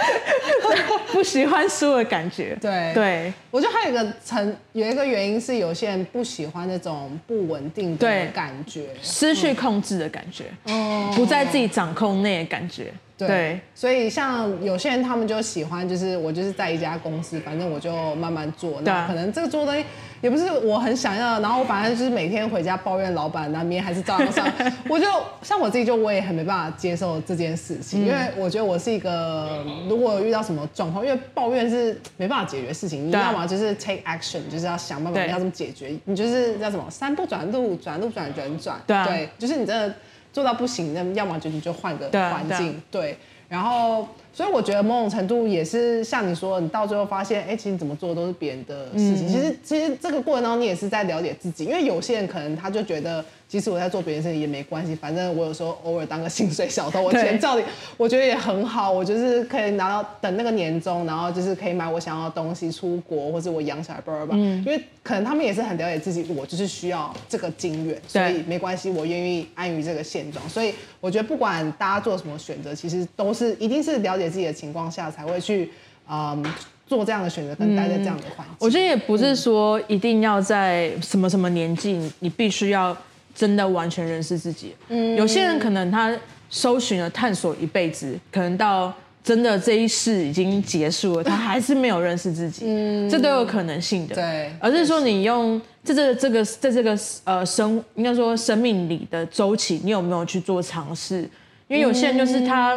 [1.10, 2.54] 不喜欢输的感觉。
[2.60, 2.92] 对。
[2.92, 12.92] 对，我觉得还有一个层，有一个原因是有些人不喜欢那种不稳定的感觉，失去控制的感觉，哦，不在自己掌控内的感觉。
[13.26, 18.80] 对，对，所以像有些人他们就喜欢，就是我就是在一家公司，反正我就慢慢做。
[18.82, 19.84] 那可能这个做东西
[20.20, 24.46] 也不是我很想要，然后我反正就是每天回家抱怨老板，那明天还是照样上。
[24.88, 25.06] 我就
[25.42, 39.94] 像我自己，就我也很没办法接受这件事情，嗯、因为我觉得我是一个，如果遇到什么状况，因为抱怨是没办法解决事情，你要么就是 take action，就是要想办法要怎么解决，你就是叫什么三不转路，转路转人转，对，对，就是你真的。
[40.32, 44.08] 做到不行，那要么就你就换个环境，对，对，然后。
[44.40, 49.26] 所以我觉得某种程度也是像你说，你到最后发现，哎，其实你怎么做都是别人的事情。
[49.26, 51.66] 嗯、其实其实这个过程当中，你也是在了解自己。
[51.66, 57.62] 因为有些人可能他就觉得，即使我在做别人事情也没关系，反正我有时候偶尔当个薪水小偷，我钱照理
[57.98, 64.36] 我觉得也很好，我就是可以拿到等那个年终，然后就是可以买我想要的东西，出国或者我养小孩，不不不。
[64.38, 70.48] 因为可能他们也是很了解自己，我就是需要这个金源，所以没关系，我愿意安于这个现状。
[70.48, 75.70] 所以我觉得不管大家做什么选择，其实都是一定是了解自己的情况下才会去，
[76.08, 76.42] 嗯，
[76.86, 78.56] 做这样的选择，跟待在这样的环境。
[78.58, 82.96] 我觉得也不是说一定要在什么什么年纪，你必须要
[83.34, 84.74] 真的完全认识自己。
[84.88, 86.16] 嗯，有些人可能他
[86.48, 92.64] 搜寻了探索一辈子，可能到真的这一世已经结束了，他还是没有认识自己。
[92.66, 94.16] 嗯，这都有可能性的。
[94.16, 101.20] 对，而是说你用这这这个在这个呃生应该说生命里的周期，你有没有去做尝试？
[101.68, 102.76] 因为有些人就是他。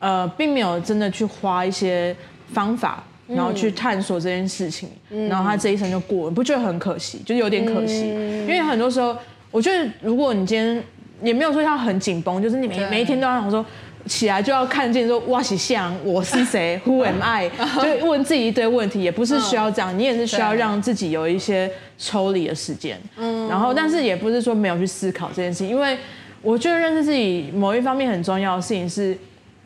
[0.00, 2.16] 呃，并没有真的去花一些
[2.52, 7.18] 方法，然后去探索这件事情，嗯、然后他这一生就过了，不觉得很可惜？
[7.24, 9.14] 就有点可惜，嗯、因为很多时候，
[9.50, 10.82] 我觉得如果你今天
[11.22, 13.64] 也没有说要很紧绷，就是你每每一天都要想说
[14.06, 17.50] 起来就要看见说哇西像我是谁，Who am I？
[17.82, 25.98] 就问自己一堆问题，也不是需要这样，你也是需要让自己有一些抽离的时间，嗯，然后但是也不是说没有去思考这件事情，因为
[26.40, 29.14] 我觉得认识自己某一方面很重要的事情是。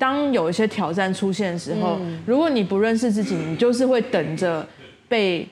[0.04, 4.66] 当有一些挑战出现的时候，嗯、如果你不认识自己，你就是会等着
[5.08, 5.48] 被，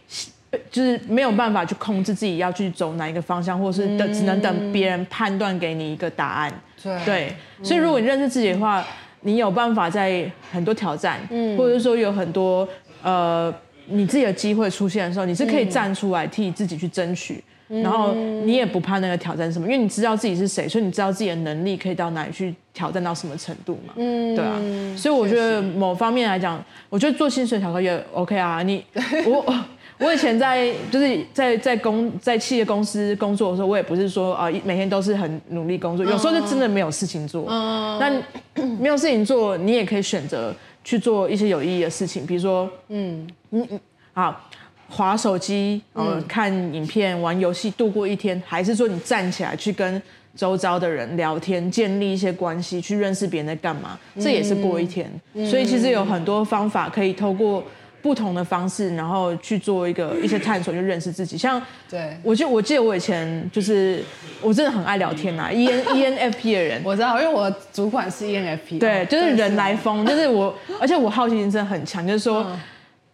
[0.70, 6.52] 就是没有办法去控制自己要去走哪一个方向，或者是等只能等别人判断给你一个答案。
[6.82, 8.84] 对，对，所以如果你认识自己的话，
[9.22, 12.68] 你有办法在很多挑战，嗯、或者是说有很多
[13.02, 13.50] 呃
[13.86, 17.42] 你自己的机会出现的时候，你是可以站出来替自己去争取。
[17.80, 18.12] 然后
[18.44, 23.94] 你也不怕那个挑战什么，因为你知道自己是谁，所以你知道自己的能力可以到哪里去挑战到什么程度嘛。
[23.96, 24.61] 嗯，对啊。
[24.96, 28.62] 所以我觉得某方面来讲，我觉得做薪水小哥也 OK 啊。
[28.62, 28.85] 你
[29.26, 29.54] 我
[29.98, 37.46] 我以前在就是在在公在企业公司工作的时候，我也不是说啊每天都是很努力工作，有时候就真的没有事情做。
[37.48, 37.98] 嗯。
[37.98, 40.54] 那没有事情做，你也可以选择
[40.85, 43.80] 去做一些有意义的事情，比如说嗯嗯嗯
[44.12, 44.48] 好。
[44.92, 50.00] 滑手机，呃，看影片，玩游戏，度过一天，还是说你站起来去跟
[50.37, 55.11] 周遭的人聊天，建立一些关系，去认识别人在干嘛，这也是过一天。
[55.33, 57.64] 嗯、所以其实有很多方法可以透过
[58.02, 61.38] 不同的方式，然后去做一个一些探索，去认识自己。
[61.38, 64.02] 像，对，我就我记得我以前就是
[64.42, 72.44] 我真的很爱聊天呐，E N E N F P 的人， 我知道，因为我主管是 E N F P，对，就是人来疯，就是我，而且我好奇心真的很强，就是说。
[72.50, 72.61] 嗯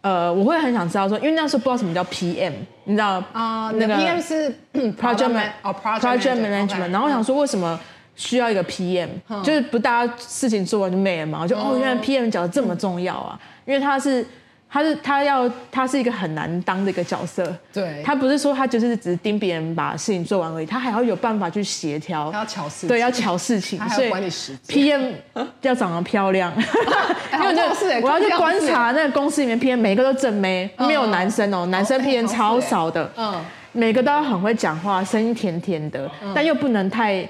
[0.01, 2.53] 呃，我会很想知道说，因为那时候不知道什么叫 PM，
[2.85, 3.71] 你知道啊？
[3.75, 4.55] 那个 PM 是
[5.01, 7.79] project man project management，然后我想说为什么
[8.15, 9.09] 需要一个 PM，
[9.43, 11.41] 就是不大家事情做完就没了嘛？
[11.43, 14.25] 我就哦，原来 PM 讲的这么重要啊，因为他是
[14.71, 25.01] 他是他要他是一个很难当的一个角色，对，他不是说他就是只是盯别人把事情做完而已，他还要有办法去协调，他要乔事，对，要巧事情，所以管理时间
[25.35, 26.53] ，PM 要长得漂亮，
[27.33, 27.63] 因为就
[28.07, 33.43] 我要去观察那个公司里面 PM 每个都正妹，没有男生哦，男生 PM 超少的，嗯，
[33.73, 37.27] 每个都要很会讲话，声音甜甜的，但又不能太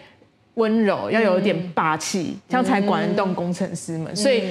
[0.55, 4.43] 温柔，要有点霸气，这样才管得动工程师们，所以。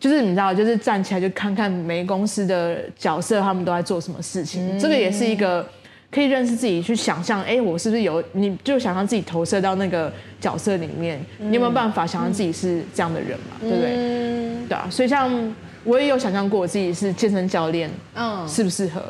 [0.00, 4.74] 就是你知道，就是站起来就看看每个公司的角色，他们都在做什么事情。
[4.74, 5.64] 嗯、这个也是一个
[6.10, 8.24] 可以认识自己，去想象，哎，我是不是有？
[8.32, 13.56] 你就想象自己投射到那个角色里面，嗯、你有没有办法想象自己是这样的人嘛？
[13.60, 14.68] 嗯、对不对？
[14.70, 14.88] 对啊。
[14.90, 19.02] 所以像我也有想象过我自己是健身教练，嗯，适不适合？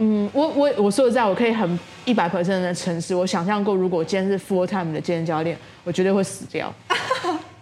[0.00, 6.72] 嗯，我我我说实在，我可以很一百 percent 的诚实，我想象过，如果我今天是 full time 的健身教练，我绝对会死掉。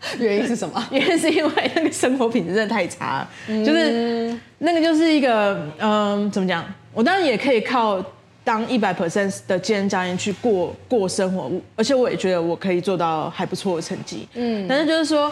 [0.19, 0.83] 原因是什么？
[0.91, 6.65] 原因是因为那个生活品质真的太差了，嗯、就是那个就是一个嗯、呃，怎么讲？
[6.93, 8.05] 我当然也可以靠
[8.45, 14.27] 当一百 percent 的健身教练去过过生活，而且我也觉得我可以做到还不错的成绩。
[14.35, 15.31] 嗯，但是就是说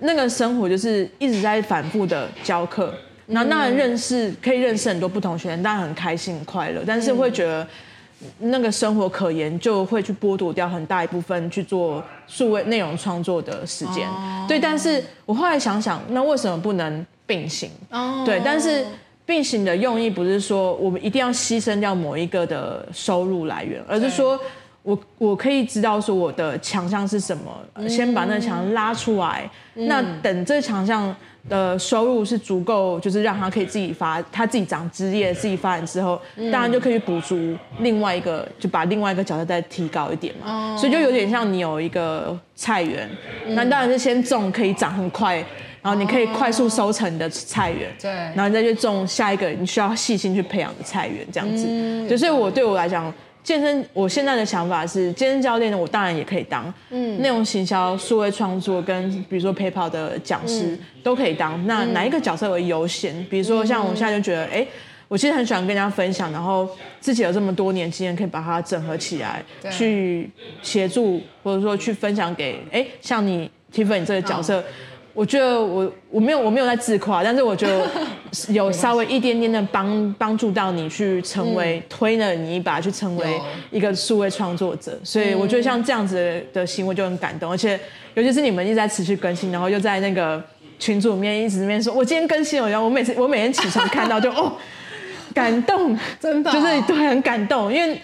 [0.00, 2.94] 那个生活就是一直在反复的教课，
[3.26, 7.66] 然后当然认识可以认识很多不同学生，当然很开心很快乐，但是会觉得。
[8.38, 14.08] 那个生活可言，就会去剥夺掉很大一部分去做数位内容创作的时间。
[14.08, 14.48] Oh.
[14.48, 18.24] 对，但是我后来想想，那为什么不能并行？Oh.
[18.24, 18.84] 对，但是
[19.24, 24.38] 并行的用意不是说我们一定要牺牲掉某一个的收入来源，而是说
[24.82, 31.14] 我我可以知道说我的强项是什么，先把那个强项拉出来，嗯、那等这强项。
[31.48, 36.20] 的收入是足够，就是让他可以自己发，他自己长枝叶，自己发展之后，
[36.52, 40.76] 当然就可以补足另外一个，就把另外一个角色再提高一点嘛。
[40.76, 43.08] 所以就有点像你有一个菜园，
[43.48, 45.36] 那当然是先种可以长很快，
[45.82, 52.08] 然后你可以快速收成你的菜园，对，然后你再去种下一个你需要细心去培养的菜园，这样子。
[52.08, 53.12] 就所以我对我来讲。
[53.44, 61.64] 健身，我现在的想法是，健身教练呢，我当然也可以当，嗯，内容行销、数位创作跟比如说陪跑的讲师、嗯、都可以当。
[61.66, 63.22] 那哪一个角色为优先？
[63.28, 64.68] 比如说像我现在就觉得，哎、欸，
[65.08, 66.66] 我其实很喜欢跟人家分享，然后
[67.00, 70.30] 自己有这么多年经验，可以把它整合起来，去
[70.62, 74.58] 协助或者说去分享给，哎、欸，像你 Tiffany 这个角色。
[74.58, 74.64] 哦
[75.14, 77.88] 我觉得我我没有我没有在自夸，但是我觉得
[78.52, 83.40] 有稍微一点点的帮帮助到你去成为、嗯、推了你一把去成为
[83.70, 87.78] 一个数位创作者，所以我觉得像这样子的行为就很感动，而且
[88.14, 90.42] 尤其是你们一直在持续更新，然后又在那个
[90.80, 94.52] 群组里面一直里面说，我今天更新了，然后我每次我每天起床看到就哦
[95.32, 98.00] 感动， 真的、哦、就是对很感动，因为。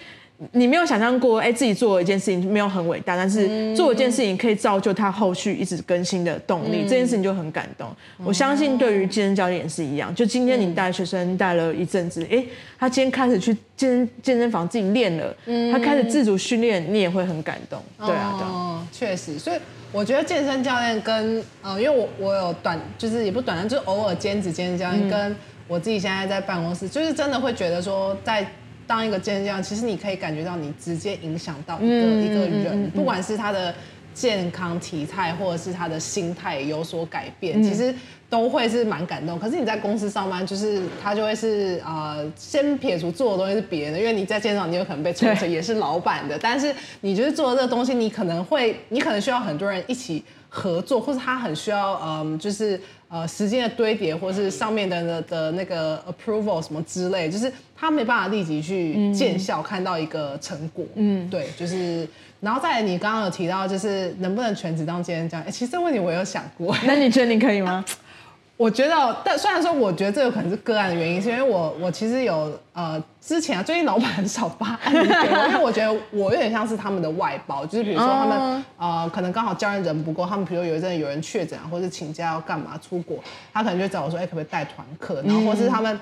[0.53, 7.87] 你没有想象过，哎，自己做一件事情没有很伟大，但是做一件事情可以造就他后续一直更新的动力，嗯、这件事情就很感动。
[8.17, 12.43] 嗯、我相信对于健身教练也是一样，就今天你带学生带了一阵子，哎，
[12.79, 17.79] 他今天开始去健身健身房自己练了，嗯、他开始自主训练，你也会很感动。
[17.99, 19.57] 对啊，对啊，确实，所以
[19.91, 25.35] 我觉得健身教练跟呃，因为我我有短，就是也不短，就是偶尔兼职健身教练，跟
[25.67, 28.43] 我自己现在在办公室，就是真的会觉得说在。
[28.91, 33.73] 当一个健身教练，其实你可以感觉到你直接影响到一个、嗯、一个人，不管是他的
[34.13, 37.95] 健康体态，或者是他的心态有所改变，嗯、其实
[38.29, 39.39] 都会是蛮感动。
[39.39, 50.21] 可是你在公司上班，就是他就会是呃，先撇除做的东西是别人的，因为你在健身房，你有可能被称成也是老板的，但是你就是做的这个东西，你可能会，你可能需要很多人一起
[50.53, 52.79] 合作，或者他很需要嗯、呃，就是。
[53.13, 60.85] 呃，时间的堆叠，或是上面的的的那个 approval 什么之类，就是他没办法立即去见效，看到一个成果。
[60.95, 62.07] 嗯，对，就是，
[62.39, 65.45] 然后再来你刚刚有提到，就是能不能全职当健身教练？
[65.49, 66.73] 哎，其实这个问题我有想过。
[66.85, 67.83] 那你觉得你可以吗？
[68.61, 83.17] 我觉得，但虽然说，我觉得这有可能是个案的原因，是因为我我其实有呃，之前啊，最近老板很少发案给我，因为我觉得我有点像是他们的外包，就是比如说他们呃，可能刚好教练人不够，他们比如有一阵有人确诊啊，或者请假要干嘛出国，
[83.51, 85.23] 他可能就找我说，哎，可不可以带团课？
[85.25, 85.99] 然后或是他们，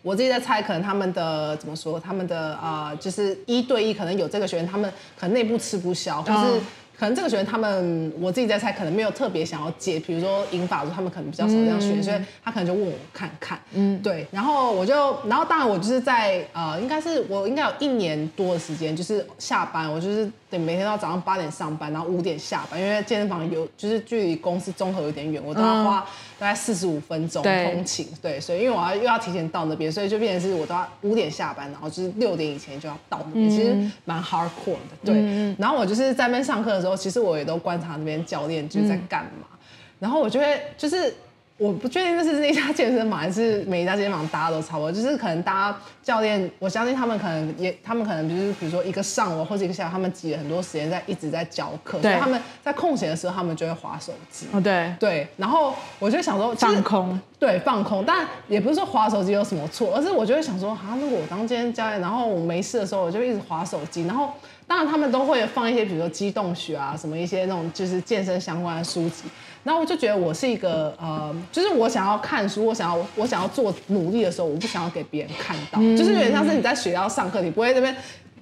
[0.00, 4.90] 我自己在猜，可能他们的怎么说，他们的呃，就是一对一，可能有这个学员，他们
[5.20, 6.58] 可能内部吃不消，或是。
[7.02, 20.30] 可能这个学员他们，我自己在猜，可能没有特别想要接，比如说英法族，他们可能比较少这样学，嗯、所以他可能就问我看看，嗯，对，然后我就，然后当然我就是在呃，应该是我应该有一年多的时间，就是下班我就是。
[20.52, 26.06] 得，每天到早上八点上班，然后五点下班，因为健身房有就是距离公司综合有点远，我都要花
[26.38, 28.06] 大概四十五分钟通勤。
[28.12, 34.94] 嗯、对，所以因为我要又要提前到那边，所以就变成是我都要五点下班，然后就是六点以前就要到那边，嗯、其实蛮 hardcore 的。
[35.02, 39.58] 对，嗯、然后我就是在那边上课的时候，其实我也都观察那边教练就是在干嘛，嗯、
[40.00, 41.14] 然后我就会就是
[41.58, 54.46] 我不确定这是那家健身房还是每一家健身房大家都差不多，就是可能大家教练，我相信他们可能也，他们可能就是比如说一个上午或者一个下午，他们挤了很多时间在一直在教课，所以他们在空闲的时候，他们就会划手机。
[54.50, 54.92] 哦，对。
[54.98, 64.32] 对，然后我就想说放空，对，放空，但也不是说划手机有什么错，而是我就会想说，啊，如果我当今天教练，然后我没事的时候，我就一直划手机，然后
[64.72, 69.24] 当然他们都会放一些比如说机动学啊，什么一些那种就是健身相关的书籍。
[69.62, 77.94] 然后我就觉得我是一个呃，就是我想要看书，我想要我想要做努力的时候，我不想要给别人看到，嗯、就是有点像是你在学校上课，你不会在那边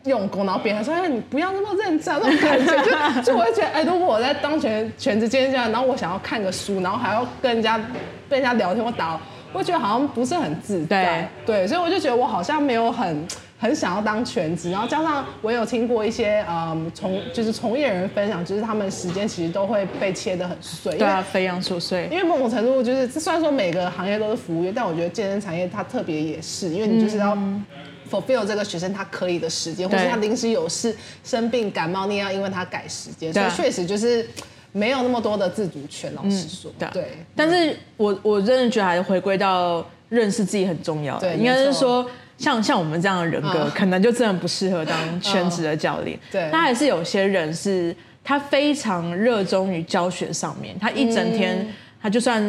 [0.05, 2.77] 用功，然后别人说哎你不要那么认真那种感觉，
[3.17, 7.77] 就就我会觉得哎，如果我在当全全职健身教练，然后我想要看个书，然后还要跟人家
[8.29, 9.21] 被人家聊天或打，
[9.53, 13.27] 我觉得好像不是很自在，对，对，所以我就觉得我好像没有很。
[13.61, 22.09] 很想要当全职，然后加上我有听过一些嗯从就是从业人分享，就是他们时间其实都会被切得很碎，对啊，非常琐碎。
[22.11, 27.37] 因为某种程度就是虽然说每个行业都是服务业，但我觉得健身产业它特别也是，因为你就是要
[28.11, 34.27] fulfill 这个学生他可以的时间，或是他临时有事生病感冒，你也要因为他改时间，所以确实就是
[34.73, 36.11] 没有那么多的自主权。
[36.15, 36.89] 老实说，对。
[36.95, 37.05] 对，
[37.37, 42.11] 但是我我真的觉得还是回归到认识自己很重要，对，应该是说。
[42.41, 46.19] 像像我们这样的人格，可能就真的不适合当全职的教练。
[46.33, 51.69] 对，他还是有些人是，他非常热衷于教学上面，他一整天，
[52.03, 52.43] 他就算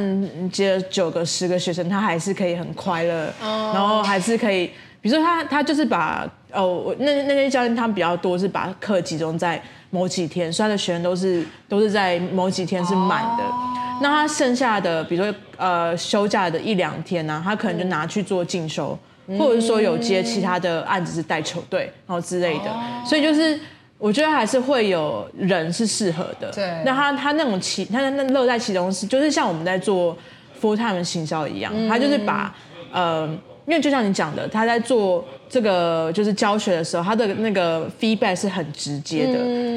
[0.49, 4.67] 接了九个、十个学生，他还是可以很快乐，然后还是可以，
[5.01, 13.43] 比如说他他就是把哦，那那些教练他们比较多是把课集中在某几天，所以他的学生都是都是在某几天是满的。
[14.01, 18.97] 那他剩下的，比如说呃休假的一两天呢，他可能就拿去做进修。
[19.38, 22.73] 或者是说有接其他的案子是带球队，然后之类的，
[23.05, 23.59] 所以就是
[23.97, 26.49] 我觉得还是会有人是适合的。
[26.51, 30.17] 对，那他他那种其他那乐在其中是，就是像我们在做
[30.59, 32.55] full time 行销一样，他就是把
[32.91, 33.27] 呃，
[33.67, 39.34] 因为就像你讲的，他在做这个就是教学的时候，他的那个 feedback 是很直接的，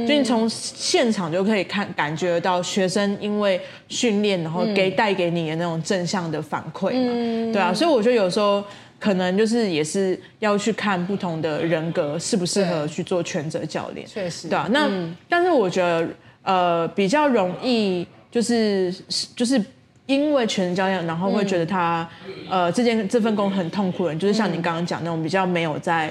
[0.07, 8.65] 就你从现场就可以看感觉到学生因为训练，然后给带给你的那种正向的反馈嘛，对啊，所以我觉得有时候。
[9.05, 14.67] 可能就是也是要去看不同的人格适不适合去做全职教练，确实，对啊。
[14.71, 16.09] 那、嗯、但是我觉得
[16.43, 18.91] 呃比较容易就是
[19.37, 19.63] 就是
[20.07, 26.11] 因为全职教练，然后会觉得他、嗯、呃这件这份工很痛苦的人，就是像你刚刚讲那种比较没有在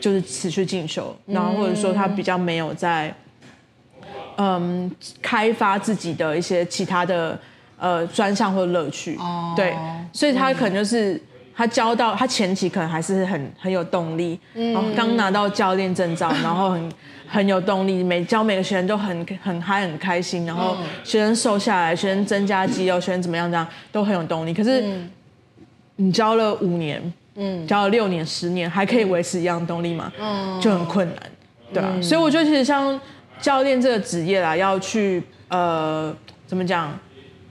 [0.00, 3.14] 就是持续进修，嗯、然后或者说他比较没有在
[4.36, 4.90] 嗯
[5.22, 7.38] 开发自己的一些其他的
[7.78, 9.72] 呃专项或乐趣，哦、对，
[10.12, 11.22] 所以他可能就是。
[11.54, 16.92] 他教到他前期可能还是很很有动力，然后刚拿到教练证照，然后很
[17.28, 24.54] 很有动力，每教每个学生都很很嗨很开心，然后学生瘦下来，学生增加肌肉，学生怎么样这样都很有动力。
[24.54, 24.82] 可是
[25.96, 30.12] 你教了五年，嗯，教了六年、十年，还可以维持一样动力吗？
[30.18, 31.16] 嗯，就很困难，
[31.72, 31.92] 对啊。
[32.02, 32.98] 所以我觉得其实像
[33.40, 36.14] 教练这个职业啦，要去呃
[36.46, 36.98] 怎么讲？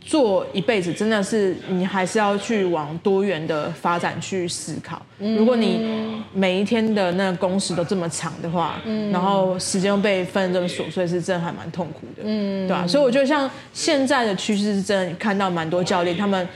[0.01, 5.01] 做一辈子真的是你还是要去往多元的发展去思考。
[5.19, 8.81] 如果你每一天的那个工时都这么长的话，
[9.11, 12.85] 然后时间又被分这么琐碎，是真的还蛮痛苦的，对吧？
[12.87, 16.47] 所以我觉得像现在的趋势是真的看到蛮多教练他们。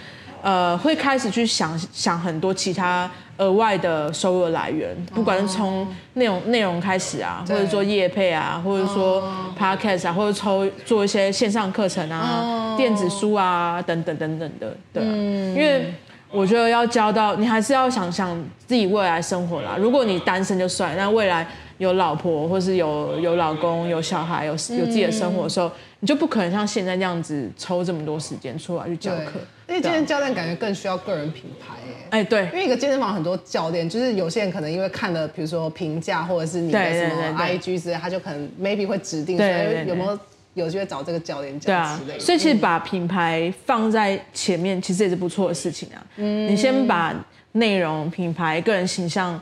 [0.42, 9.24] 呃，会开始去想想很多其他额外的收入来源，不管是从内容内容开始啊，或者做业配啊，或者说
[9.58, 12.44] podcast 啊，或者抽做一些线上课程啊、
[12.78, 15.94] 电子书啊等等等等的，对啊，因为
[16.32, 19.78] 我觉得要教到你，还是要想想自己未来生活啦。
[19.80, 21.48] 如果你单身就算，那未来
[21.78, 29.40] 有老婆，或是有有老公、有小孩、有有自己的生活的时候，你就不可能像现在这样子抽这么多时间出来去教课。
[29.68, 31.74] 因为健身教练感觉更需要个人品牌
[32.12, 39.48] 哎，哎对，因为一个健身房很多教练，就是有些人可能因为看了，比如说评价或者是你的什么 IG 之类，他就可能 maybe 会指定，说
[39.88, 40.20] 有没有
[40.56, 42.20] 有机会找这个教练这样之类的。
[42.20, 46.04] 所以其实把品牌放在前面，其实也是不错的事情啊。
[46.16, 47.14] 嗯，你先把
[47.52, 49.40] 内容、品牌、个人形象，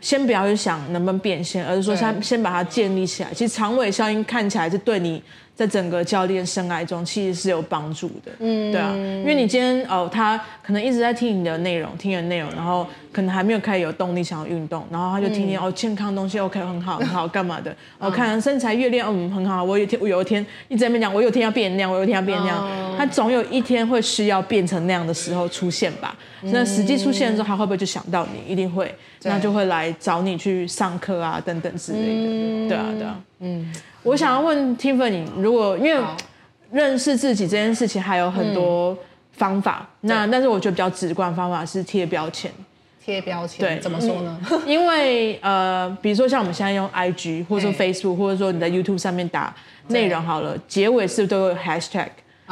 [0.00, 3.30] 先不要去想能不能变现，而是说先先把它建立起来。
[3.34, 5.22] 其实长尾效应看起来是对你。
[5.62, 17.72] 在整个教练生涯中，其实是有帮助的，嗯，对啊，因为你今天哦，他可能一直在听你的内容，听你的内容，然后可能还没有开始有动力想要运动，然后他就听听、嗯、哦，健康东西 OK 很好很好，干嘛的？
[18.00, 26.16] 我、哦、看身材越练嗯很好，我有一天我有一天一直在那边讲，我有一天要变那样，我有一天要变那样，哦、他总有一天会需要变成那样的时候出现吧？
[26.42, 28.52] 嗯、那实际出现的时候，他会不会就想到你？
[28.52, 28.94] 一定会，对
[29.24, 33.72] 那就会来找你去上课啊等等之类的，嗯、对啊对啊，嗯。
[34.02, 36.02] 我想要问 Tiffany，如果因为
[36.70, 38.96] 认识自己这件事情还有很多
[39.32, 39.88] 方法。
[40.00, 42.50] 那但是我觉得比较直观方法是贴标签。
[43.04, 44.40] 贴标签，对，怎么说呢？
[44.66, 49.54] 因为呃，比如说像我们现在用 IG 或者说 Facebook，或者说你在 YouTube 上面打
[49.88, 51.54] 内容好了，结尾是不是都有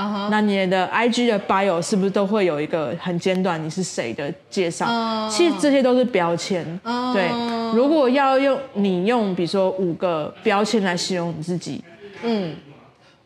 [0.09, 0.29] Huh.
[0.31, 5.31] 那你的 IG 的 Bio 是不是都会有一个很简短你是谁的介绍？Uh huh.
[5.31, 6.65] 其实这些都是标签。
[6.85, 7.13] Uh huh.
[7.13, 7.29] 对，
[7.75, 11.83] 如果要用你用，比如说五个标签来形容你自己，
[12.23, 12.55] 嗯，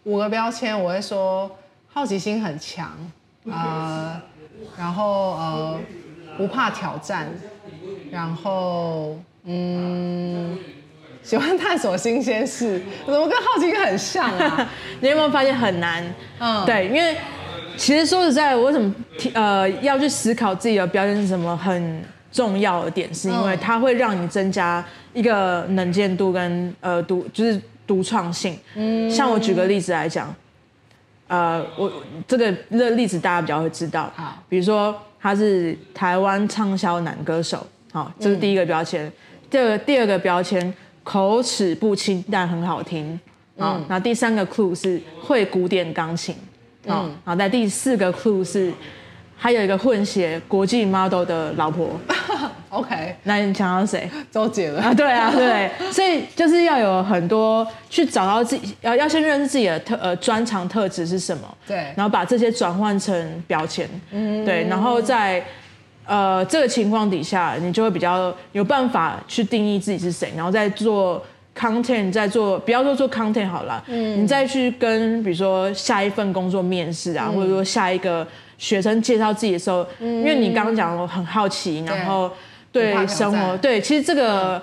[0.04, 1.50] 五个标签，我会说
[1.88, 2.90] 好奇心很强，
[3.44, 4.20] 呃，
[4.76, 5.80] 然后呃。
[6.36, 7.28] 不怕挑战，
[8.10, 10.58] 然后嗯，
[11.24, 14.70] 喜欢探索新鲜事，怎么跟好奇心很像啊？
[15.00, 16.04] 你有没有发现很难？
[16.38, 17.16] 嗯，对，因为
[17.76, 18.94] 其实说实在，我为什么
[19.32, 21.56] 呃要去思考自己的标签是什么？
[21.56, 28.58] 很重要的点是因为它会让你增加一个能见度跟呃独就是独创性。
[28.74, 30.34] 嗯，像我举个例子来讲，
[31.28, 31.90] 呃，我
[32.28, 34.94] 这个这个例子大家比较会知道，好，比如说。
[35.24, 39.06] 他是台湾畅销男歌手，好，这是第一个标签。
[39.06, 39.12] 嗯、
[39.48, 40.74] 第二个第二个标签，
[41.04, 43.20] 口齿不清但很好听，
[43.58, 46.34] 嗯，然后第三个 clue 是会古典钢琴，
[46.88, 48.72] 好，好，在第四个 clue 是。
[49.36, 51.90] 还有一个混血国际 model 的老婆，
[52.70, 54.08] OK，那你想到谁？
[54.30, 54.82] 周杰伦。
[54.82, 65.44] 啊，对啊，对，所以就是要有很多去找到自己，要要先认识自己的特呃专长特质是什么，对，然后把这些转换成标签，嗯，对，然后在
[66.06, 71.24] 呃这个情况底下，你就会比较有办法去定义自己是谁，然后再做
[71.56, 78.26] content，再做不要说做 content 好了，嗯，你再去跟比如说下一份工作面试啊，嗯、或者说下一个。
[78.56, 82.30] 学生介绍自己的时候，嗯、因为你刚刚讲我很好奇，然后
[82.70, 84.62] 对生活，对，其实这个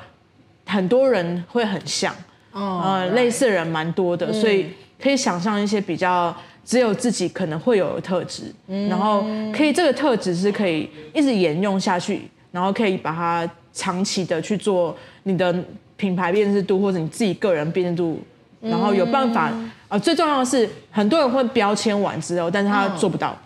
[0.66, 2.16] 很多人会很像，
[2.54, 4.68] 嗯，呃、类似的人蛮多的，嗯、所以
[5.00, 6.34] 可以想象一些比较
[6.66, 15.54] 只有自己可能会有的特质，嗯、然后可以这个特质是可以一直沿用下去，然后可以把它长期的去做你的
[15.98, 18.20] 品牌辨识度或者你自己个人辨识度，
[18.62, 19.52] 然后有办法
[19.88, 23.38] 啊、最重要的是很多人会标签完之后，但是他做不到。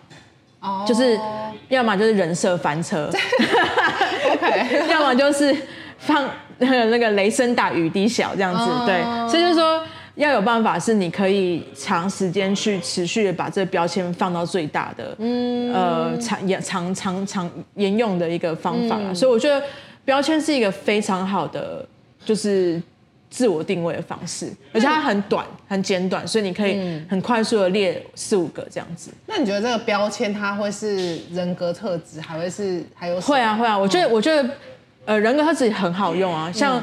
[0.62, 1.16] 嗯就是，
[1.68, 3.08] 要么就是人设翻车，
[4.32, 5.54] OK，要么就是
[5.98, 9.00] 放那个 那个雷声大雨滴小这样子，对，
[9.30, 9.80] 所以就是说
[10.16, 19.62] 要有办法是你可以长时间去持续的把这个标签放到最大的，嗯，呃，长延长长长沿用的一个方法，所以我觉得
[20.04, 21.86] 标签是一个非常好的，
[22.24, 22.82] 就是。
[23.28, 29.10] 自我定位的方式，而且它很短，很简短，所以你可以很快速的列四五个这样子。
[29.26, 33.20] 那你觉得这个标签它会是人格特质，还会是还有？
[33.20, 34.48] 会啊会啊，我觉得我觉得
[35.04, 36.82] 呃人格特质很好用啊，像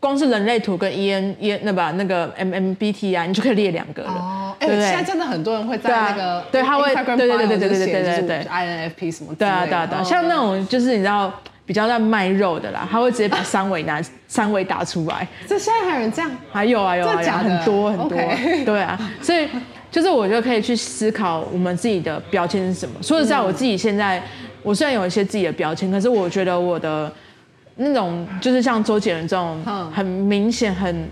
[0.00, 4.10] 光是人类图跟 E N E 那把那个 M M B T 啊，你就可以列两个了。
[4.10, 11.32] 哦，哎，现在真的很多人会在那个对他会对对对对对对对对对 I N F P 什么对啊对啊对啊，像那种就是你知道。
[11.66, 15.24] 比较在卖肉的啦，他会直接把三维拿三维打出来。
[15.46, 16.28] 这现在还有人这样？
[16.50, 18.18] 还有啊有啊，有很多很多。
[18.64, 19.48] 对啊，所以
[19.88, 23.00] 就是我觉得可以去思考我们自己的标签是什么。
[23.00, 24.20] 说实在，我自己现在
[24.64, 27.12] 我虽然有一些自己的标签，可是我觉得我的
[27.80, 29.60] 那种就是像周杰伦这种
[29.92, 31.08] 很明显、很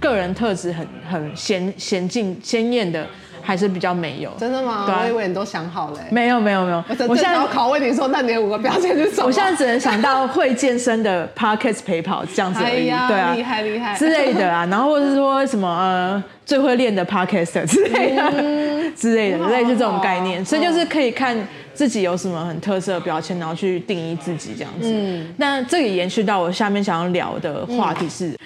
[0.00, 3.06] 个人特质很很先先进鲜艳的。
[3.44, 4.84] 还是比较没有，真的吗？
[4.86, 5.98] 对我以为你都想好了。
[6.12, 9.26] 没有没有没有，我现在要拷问你说，那你五个标签是什么？
[9.26, 13.96] 我现在只能想到会健身的 Podcast 陪跑这样子而已，哎、对啊，厉害厉害。
[13.96, 21.36] 之类的啊， 然后或者是说什么呃最会练的 Podcast 之类的、嗯、 之类的，类似这种概念，所以就是可以看
[21.74, 24.90] 自己有什么很特色的标签，然后去定义自己这样子。
[24.90, 28.28] 嗯，那这个延续到我下面想要聊的话题是。
[28.28, 28.38] 嗯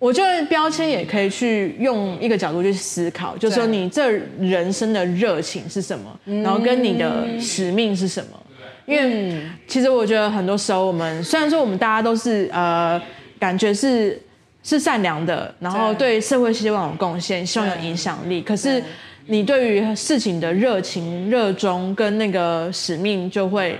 [0.00, 8.40] 我觉得标签也可以去用一个角度去思考，就是说你这人生的热情是什么，然后跟你的使命是什么。
[8.86, 13.02] 因为其实我觉得很多时候我们虽然说我们大家都是呃
[13.40, 14.16] 感觉是
[14.62, 18.80] 是善良的，然后对社会希望有贡献，希望有影响力，可是
[19.28, 23.78] 你对于事情的热情、热衷跟那个使命就会。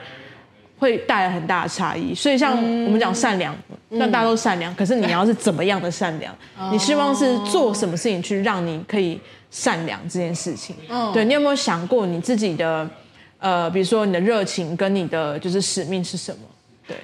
[0.80, 3.52] 会带来很大的差异，所以像我们讲善良，
[3.88, 6.32] 那、嗯、大家都善良，可是你要是怎么样的善良？
[6.56, 9.18] 嗯、你希望是做什么事情去让你可以
[9.50, 10.76] 善良这件事情？
[10.88, 12.88] 嗯、对，你有没有想过你自己的
[13.40, 16.42] 呃，比如说你的热情跟你的就是使命是什么？
[16.86, 16.96] 对，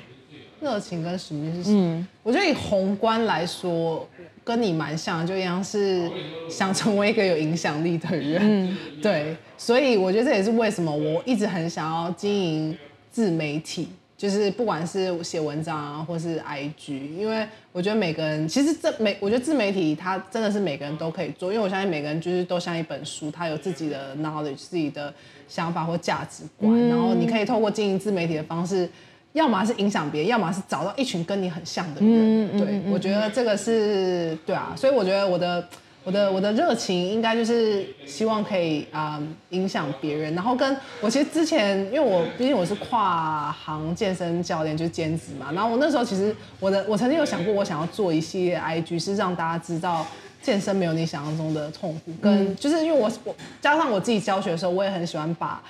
[0.61, 1.77] 热情跟使命是什么？
[1.77, 4.09] 嗯，我觉得以宏观来说，
[4.45, 6.09] 跟你蛮像，就一样是
[6.49, 8.39] 想成为一个有影响力的人。
[8.43, 12.79] 嗯， 对，所以我觉得这也是为什么我一直很想要经营。
[13.15, 25.15] 自媒体就是不管是写文章啊，或是 IG，因为我觉得每个人其实这每我觉得自媒体它真的是每个人都可以做，因为我相信每个人就是都像一本书，它有自己的 knowledge、自己的
[25.47, 28.91] 想法或价值观，嗯、然后你可以透过经营自媒体的方式，
[29.35, 32.11] 要么是影响别人，要么是找到一群跟你很像的人。
[32.11, 35.69] 嗯、对、嗯、我觉得这个是对啊，所以我觉得我的。
[36.07, 39.23] 我的我的热情应该就是希望可以啊、呃、
[39.57, 50.07] 影响别人，然后跟我其实之前因为我毕竟我是跨行健身教练，就是兼职嘛，然后我那时候其实我的我曾经有想过，我想要做一系列 IG，是让大家知道
[50.43, 55.63] 健身没有你想象中的痛苦，跟就是因为我我加上我自己教学的时候，我也很喜欢把。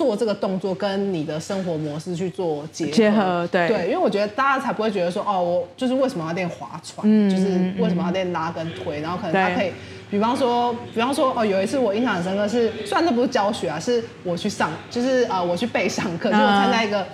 [0.00, 3.68] 做这个动作跟你的生活模式去做结合，结合对。
[3.68, 9.70] 对，因为我觉得大家才不会觉得说哦，我就是为什么要练划船，嗯、就是为什么要练拉跟推，然后可能他可以，
[10.10, 17.06] 比方说，比方说哦，有一次我印象很深刻是，虽然这不是教学啊，是我去上，就是呃我去备上课，就我参加一个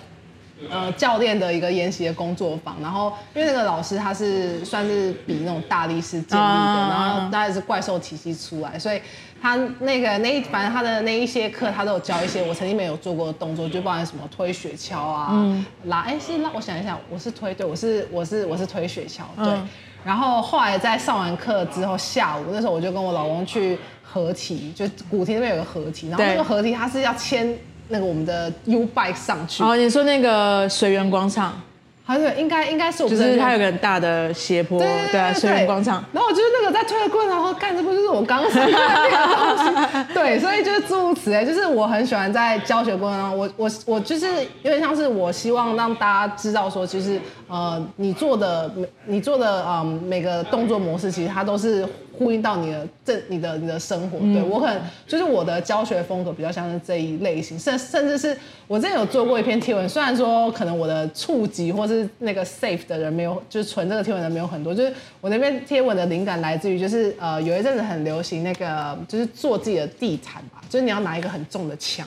[0.71, 9.01] 呃教练的一个研习的工作坊，然后因为那个老师他是算是比那种大力士建立的，啊、然后大概是怪兽体系出来，所以。
[9.41, 19.53] 他那个那一反正他的那一些课，他都有教一些我曾经没有做过的动作，就包含什么推雪橇啊，嗯、拉哎、欸、是拉，我想一想，我是推对，我是我是我是推雪橇对。
[19.53, 19.69] 嗯、
[20.05, 27.57] 然后后来在上完课之后，下午那时候我就跟我老公去合体，就古亭那边有个合体，然后那个合体他是要牵
[27.89, 29.63] 那个我们的 U bike 上去。
[29.63, 31.61] 哦，你说那个水源广场。
[32.07, 36.05] 还是应该应该是我，就是它有个很大的斜坡，对，对啊，水源广场。
[36.13, 40.15] 然后我就是那个在推的过程，然后干，这不就是我刚刚说的那个东西？
[40.15, 44.27] 对，所以就是诸如此类，就是我很喜欢在教学过程当中，我我我就是
[44.63, 48.71] 有点像是我希望让大家知道说，其实呃，你做的
[49.07, 51.85] 你做的嗯、呃、每个动作模式，其实它都是。
[52.19, 58.37] 呼应到你的这你的你的生活，对，我可能就是我的教学风格比较像是这一类型，甚甚至是
[58.67, 72.07] 我之前有做过一篇贴文，虽然说可能我的触及或是那个 safe 的人没有，就是存这个贴文的人没有很多，就是我那篇贴文的灵感来自于就是呃有一阵子很流行那个就是做自己的地毯吧，就是你要拿一个很重的枪。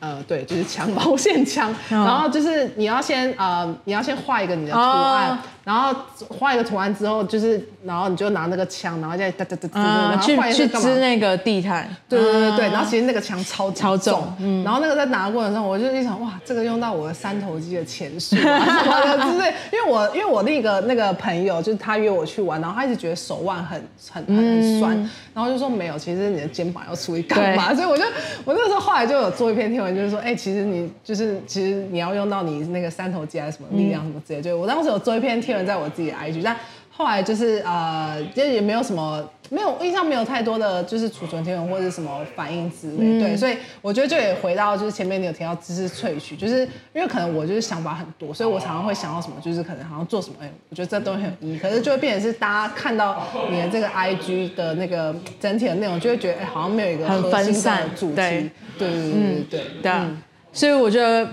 [0.00, 5.94] 呃，对，就是枪，毛线枪，然后就是你要先呃，你要先画一个你的图案，哦、然后
[6.28, 19.38] 画一个图案之后，就是然后你就拿那个枪，然后再哒哒哒哒，然后去去支那个地毯，对对对对，然后其实那个枪超超重，嗯，然后那个在拿的过程中，我就一想，哇，这个用到我的三头肌的前束啊什么的， 就是
[19.72, 27.74] 因为我因为我那个那个朋友，就是他约我去玩，然后他一直觉得手腕很很很很酸，嗯、然后就说没有，其实你的肩膀要处理干嘛？
[27.74, 28.04] 所以我就
[28.44, 29.94] 我那时候后来就有做一篇贴文。
[29.94, 34.42] 就是说，哎、欸，其实你就是，其实你要用到你那个三头肌还是什么力量什么之类。
[34.42, 36.56] 就我当时有做一篇贴文在我自己的 IG，但
[36.90, 42.96] 后来就是呃，就也没有什么，没有印象，没有太多的就是储存贴文或者什么反应之类。
[43.00, 46.60] 嗯、对，所以我觉得就也回到就是前面你有提到知识萃取，就是
[46.92, 51.58] 因为可能我就是想法很多，所以我常常会想到什么，就是可能好像做什么，哎、欸，我觉得这东西很义。
[51.58, 58.14] 可是就会变成是大家看到你的这个 IG 的那个整体的内容，就会觉得哎、欸，好像没有一个很分散的主题。
[58.14, 59.82] 对对对对对对。
[59.82, 60.22] 对嗯
[60.56, 61.28] 所以我觉得，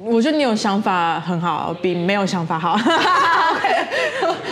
[0.00, 2.78] 我觉得你有想法很好，比没有想法好。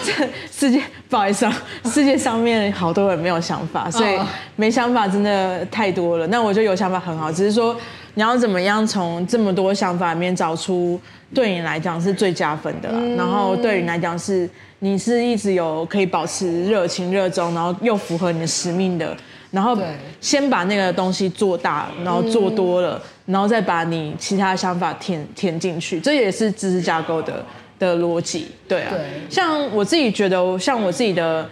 [0.05, 0.13] 这
[0.51, 4.19] 世界不好意思啊，世界上面好多人没有想法，所以
[4.57, 6.27] 没想法真的太多了。
[6.27, 7.77] 那我觉得有想法很好，只是说
[8.15, 11.01] 你要怎么样从这么多想法里面找出
[11.33, 19.17] 对你来讲是最加分的，嗯、然后对你来讲是你是一直有可以保持热情、热衷，然后又符合你的使命的。
[19.53, 19.79] 然后
[20.21, 27.45] 先把那个东西做大，然后做多了，嗯、然后再把你其他想法填填进去，这也是知识架构的
[27.79, 28.89] 的逻辑，对啊。
[28.91, 29.01] 对。
[29.29, 31.49] 像我自己觉得，像我自己的，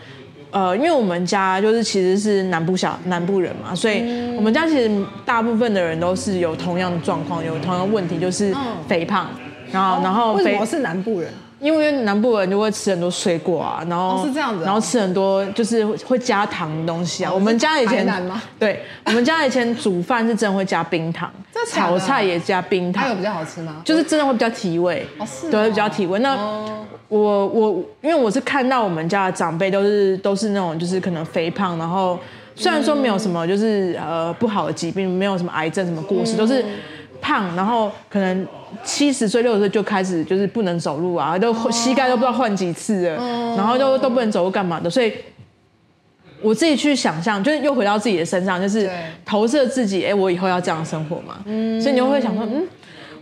[0.50, 4.90] 呃，因为我们家就是其实是南部小南部人嘛，所以我们家其实
[5.24, 8.54] 大部分的人都是有同样的状况，有同样的问题，就是
[8.86, 9.28] 肥胖，
[9.72, 10.44] 然后、哦、然后肥。
[10.44, 11.30] 为什么是南部人？
[11.60, 17.30] 因为南部人就会吃很多水果啊，然后、哦、是这样子、哦，然后吃很多就是会加糖的东西啊。
[17.30, 18.06] 哦、我们家以前
[18.58, 21.32] 对，我们家以前煮饭是真的会加冰糖，
[21.68, 23.16] 炒菜也加冰糖。
[23.16, 23.82] 比较好吃吗？
[23.84, 26.18] 就是真的会比较提味，哦是哦，对，会比较提味。
[26.20, 27.70] 那、哦、我我
[28.02, 32.18] 因为我是看到我们家的长辈都是都是那种就是可能肥胖，然后
[32.54, 36.64] 虽然说没有什么就是呃不好的疾病，没有什么癌症什么过世，嗯、都是。
[37.20, 38.46] 胖，然后可能
[38.82, 44.90] 七十岁、六十岁就开始就是不能走路啊，都膝盖都不知道换几次了，哦、然后都都不能走路干嘛的。
[44.90, 45.10] 所以
[46.44, 48.88] 我自己去想象，就是又回到自己的身上，就是
[49.24, 51.38] 投射自己，哎，我以后要这样生活嘛。
[51.46, 52.68] 嗯、所以你就会想说，嗯，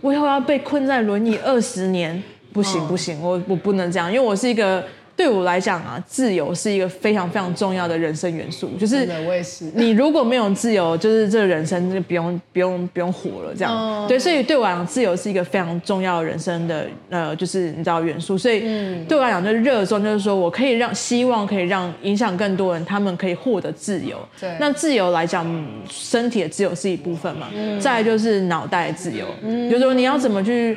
[0.01, 2.21] 我以后要被困在轮椅二十年，
[2.51, 4.83] 不行不行，我我不能这样，因为我是一个
[5.15, 8.69] 对我来讲啊，自由是一个非常非常重要的人生元素。
[8.79, 9.65] 就是我也是。
[9.75, 13.53] 你如果没有自由，就是这个人生就不用不用不用活了。
[13.55, 18.35] 这样、嗯、对，所以对我来讲，自由是一个非常重要的人生的呃，就是你知道元素。
[18.35, 18.61] 所以
[19.07, 24.17] 对我来讲，就是热衷，就是说我可以让希望可以让影响更多人，他们可以获得自由。
[24.39, 24.57] 对。
[24.59, 25.45] 那自由来讲，
[25.87, 27.49] 身体的自由是一部分嘛。
[27.53, 27.79] 嗯。
[27.79, 29.27] 再来就是脑袋的自由。
[29.43, 29.69] 嗯。
[29.69, 30.75] 就是说你要怎么去，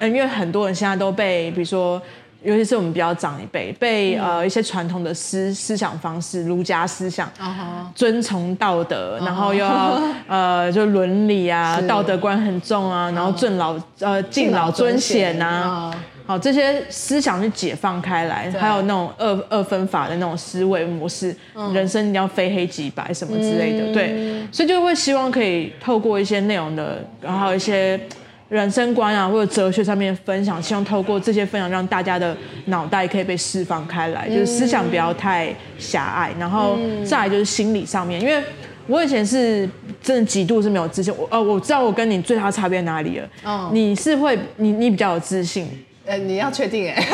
[0.00, 2.00] 嗯，因为很多人现在都被，比如说。
[2.44, 7.86] 尤其是我们比较长一辈，被呃一些传统的思思想方式，儒家思想，uh huh.
[7.94, 9.24] 遵从道德，uh huh.
[9.24, 13.82] 然后又要 呃就伦理啊，道德观很重啊，然后尊老、uh huh.
[14.00, 15.90] 呃敬老尊贤啊，
[16.26, 16.38] 好、uh.
[16.38, 21.72] 这些思想去解放开来，对还有那种二二分法的那种思维模式，uh.
[21.72, 23.94] 人生一定要非黑即白什么之类的，uh.
[23.94, 27.98] 对，所以就会希望可以透过一些内容的，然后一些。
[28.54, 32.36] 人生观啊，或者哲学上面的分享，希望透过这些分享，让大家的
[32.66, 36.30] 脑袋可以被释放开来，就是思想不要太狭隘。
[36.38, 38.40] 然后再来就是心理上面，因为
[38.86, 39.68] 我以前是
[40.00, 41.12] 真的极度是没有自信。
[41.18, 43.28] 我呃，我知道我跟你最大差别在哪里了。
[43.42, 45.68] 哦，你是会你你比较有自信。
[46.06, 47.04] 呃，你要确定哎？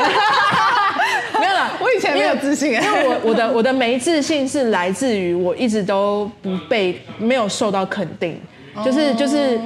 [1.41, 2.85] 没有啦， 我以前没有自信哎。
[2.85, 8.39] 因为我我的我的没自信是来自于我一直都不被没有受到肯定，
[8.85, 9.59] 就是就是。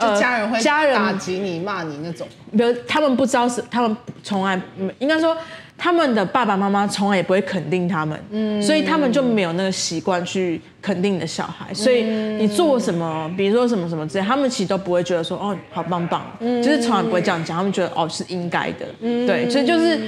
[0.00, 0.62] 就家人会
[0.94, 4.60] 打击你、骂你那种，比如他们不知道是，他们从来
[4.98, 5.36] 应该说
[5.76, 19.98] 他们的爸爸妈妈从来也不会肯定他们，嗯，所以他们就没有那个习惯去肯定你的小孩，所以你做什么，比如说什么什么之类，他们其实都不会觉得说哦好棒棒，嗯，就是从来不会这样讲，他们觉得哦是应该的，嗯，对，所以就是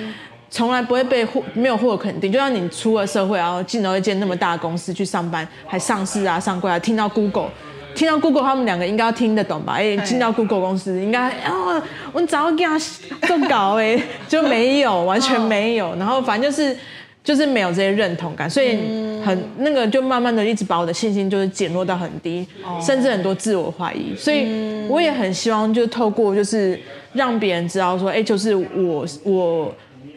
[0.50, 7.50] 从来不会被获没有获得肯定，就像你出了社会，然后进了一间那么大的公司去上班，还上市啊上柜啊，听到 Google。
[7.94, 9.74] 听到 Google，他们两个应该要听得懂吧？
[9.74, 11.80] 哎，进到 Google 公司，应该哦，
[12.12, 15.94] 我早要给他做稿哎， 就没有，完全没有。
[15.96, 16.76] 然后反正就是
[17.22, 18.76] 就是没有这些认同感，所以
[19.24, 22.46] 很那个就慢慢的一直把我的信心就是减弱到很低，
[22.84, 24.14] 甚至很多自我怀疑。
[24.16, 26.78] 所以我也很希望就透过就是
[27.12, 29.74] 让别人知道说，哎，就是我我。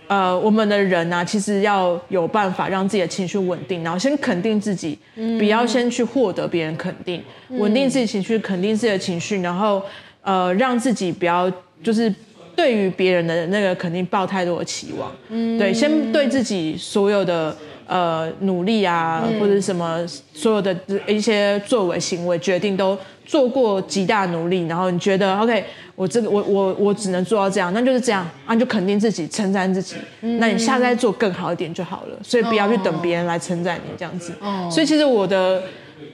[0.07, 9.81] 呃，我们的人呢、啊，其实要有办法让自己的情绪稳定，然后先肯定自己，嗯、不要先去获得别人肯定，稳定自己情绪，肯定自己的情绪，然后
[10.21, 11.51] 呃，让自己不要
[11.81, 12.13] 就是
[12.55, 17.55] 对于别人的那个肯定抱太多的期望，嗯，对，先对自己所有的
[17.87, 20.75] 呃努力啊，嗯、或者什么所有的
[21.07, 25.65] 一些作为、行为、决定都做过极大努力，然后你觉得 OK。
[25.95, 29.95] 我这个我我我只能做到这样，那就是这样啊，你就肯定自己，称赞自己。
[30.21, 32.19] 嗯、那你下次再做更好一点就好了。
[32.21, 34.33] 所以不要去等别人来称赞你这样子。
[34.41, 35.63] 哦、所以其实我的，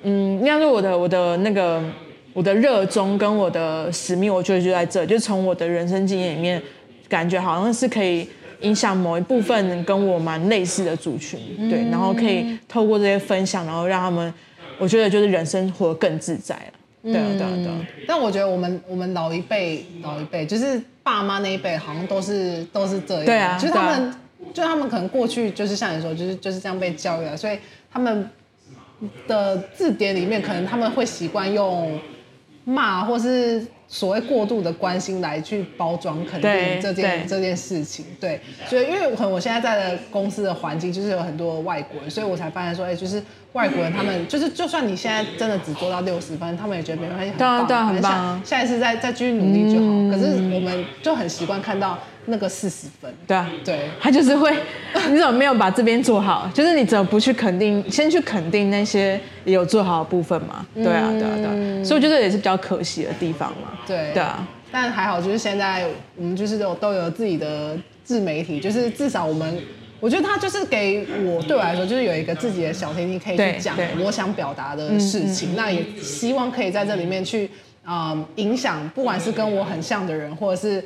[0.03, 1.81] 嗯，应该说我的我的那个
[2.33, 6.61] 我的热衷跟我的使命，我觉得就在这，就从我的人生经验里面，
[7.09, 8.27] 感觉好像是可以
[8.59, 14.31] 影响某一部分跟我蛮类似的族群，对，然后可以透过这些分享，然后让他们，
[14.77, 16.73] 我觉得就是人生活得更自在了。
[17.03, 17.87] 对啊，对啊，对啊。
[18.07, 23.25] 但我觉得我们我们老一辈老一辈，就是爸妈那一辈，好像都是都是这样。
[23.25, 23.57] 对啊。
[23.57, 24.13] 就是他们，
[24.53, 27.57] 就他们可能过去就是像你说，就是就是这样被教育的，所以
[27.91, 28.29] 他们
[29.27, 31.99] 的字典里面，可能他们会习惯用
[32.63, 38.05] 骂或是所谓过度的关心来去包装肯定这件这件事情。
[38.19, 38.39] 对。
[38.69, 43.23] 所以，因为可能我现在在的公司的环境就是有很多外国人，所以我才发现说，哎，就是。
[43.53, 48.41] 外国人他们就是，就算你现在真的只做到六十分，他们也觉得没关系，对啊，对啊，很棒。
[48.45, 49.85] 下一次再再继续努力就好。
[49.85, 53.89] 嗯、可是我们就很习惯看到那个四十分，对啊，对。
[53.99, 54.55] 他就是会，
[55.09, 56.49] 你怎么没有把这边做好？
[56.53, 60.65] 就是你怎么不去肯定，先去肯定那些有做好的部分嘛？
[60.73, 61.83] 对啊，对啊，对啊。
[61.83, 63.73] 所以我觉得也是比较可惜的地方嘛。
[63.85, 64.47] 对，对啊。
[64.71, 65.85] 但还好，就是现在
[66.15, 69.61] 我们就是都都有自己的自媒体，就是至少我们。
[70.01, 75.55] 我觉得他就是给我，对我来说，就是有一个自己的小天地，可以去讲我想表达的事情。
[75.55, 77.47] 那也希望可以在这里面去
[77.85, 80.83] 啊、呃、影响，不管是跟我很像的人，或者是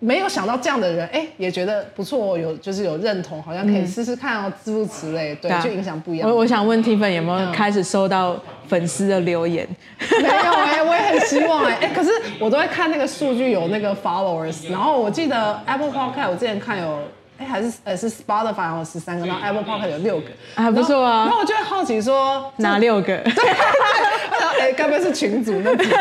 [0.00, 6.28] 没有想到这样的人，哎，也觉得不错，有就是有认同，好像可以试试看哦，诸如此类，对，就影响不一样。
[6.28, 8.36] 我我想问 Tiffany 有没有开始收到
[8.66, 9.64] 粉丝的留言？
[10.20, 12.10] 没有哎、欸，我也很希望哎、欸，哎，可是
[12.40, 16.98] 我都会看那个数据，有那个 followers，然后我记得 Apple Podcast 我之前看有。
[17.38, 21.24] 哎，还是呃是 Spotify 有十三个，然后 Apple Podcast 有六个，还不错啊。
[21.24, 23.18] 然后我就会好奇说，哪六个？
[23.18, 23.48] 对，
[24.60, 25.96] 哎，该不会是群组那几个？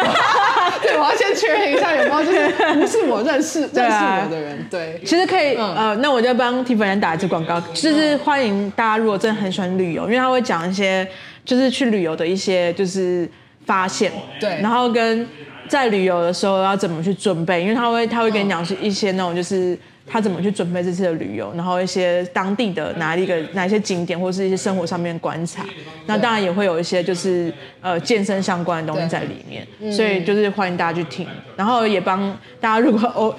[0.82, 4.66] 对，我要先确认一下有没有就是不是我认识认识我的人。
[4.72, 11.06] 对，其实可以呃，那我就帮 Tiffany 打一支广告，就是欢迎大家如果真的很喜欢旅游，因为他会讲一些
[11.44, 13.30] 就是去旅游的一些就是
[13.66, 14.10] 发现，
[14.40, 15.28] 对，然后跟
[15.68, 19.78] 在旅游的时候要怎么去准备，因为他会他会跟你讲是一些那种就是。
[20.08, 25.66] 他怎么去准备这次的旅游，然后一些当地的哪一个哪一些景点，或是一些生活上面观察。
[26.06, 27.52] 那当然也会有一些就是
[27.82, 32.22] 呃健身相关的东西在里面，所以就是欢迎大家去听，然后也帮
[32.60, 33.36] 大家如果 O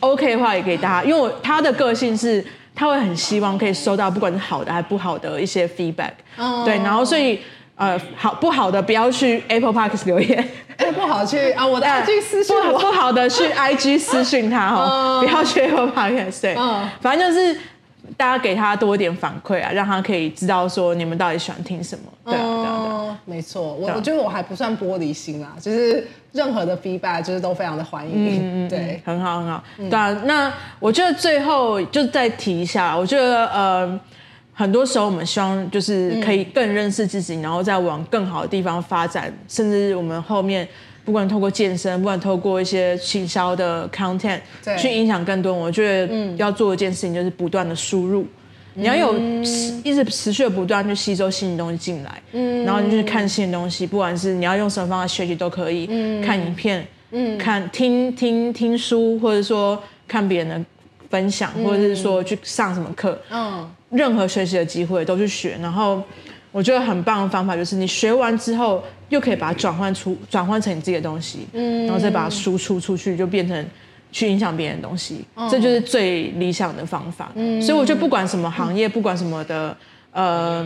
[0.00, 2.44] OK 的话，也给大家，因为我他的个性是
[2.74, 6.12] 他会很希望可以收到不管是好的还是不好的一些 feedback，
[6.64, 7.40] 对，然后所以。
[7.80, 16.54] 呃，好不好的不要去 Apple Parks 留言，哎，不好去啊，我的 IG 私信我，不不好的去 IG 私信他哦，不要去 Apple Podcast，对，
[17.00, 17.58] 反正就是
[18.18, 34.00] 大家给他多一点反馈啊，让他可以知道说你们到底喜欢听什么，对啊，对啊，对，没错，我我觉得我还不算玻璃心啊，就是任何的 feedback 就是都非常的欢迎，对，很好很好，对啊，那我觉得最后就再提一下，我觉得呃。
[34.60, 39.32] 很多时候，我们希望就是可以更认识自己，然后再往更好的地方发展。
[39.48, 40.68] 甚至我们后面
[41.02, 44.38] 不管透过健身，不管透过一些行销的 content
[44.78, 45.50] 去影响更多。
[45.50, 48.26] 我觉得要做一件事情就是不断的输入，
[48.74, 49.18] 你要有
[49.82, 52.22] 一直持续的不断去吸收新的东西进来，
[52.66, 55.86] 然后你就是看新的东西，不管是你要用什么方法学习都可以，
[56.22, 56.86] 看影片，
[57.38, 60.64] 看听听听书，或者说看别人的
[61.10, 63.70] 分享，或者是说去上什么课，嗯。
[63.90, 66.00] 任何学习的机会都去学，然后
[66.52, 73.66] 我觉得很棒的方法就是你学完之后又可以把它转换出转换成你自己的东西，嗯，然后再把它输出出去，就变成
[74.12, 77.32] 去影响别人的东西，嗯，这就是最理想的方法。
[77.34, 79.76] 嗯，所以我觉得不管什么行业，不管什么的，
[80.12, 80.62] 呃，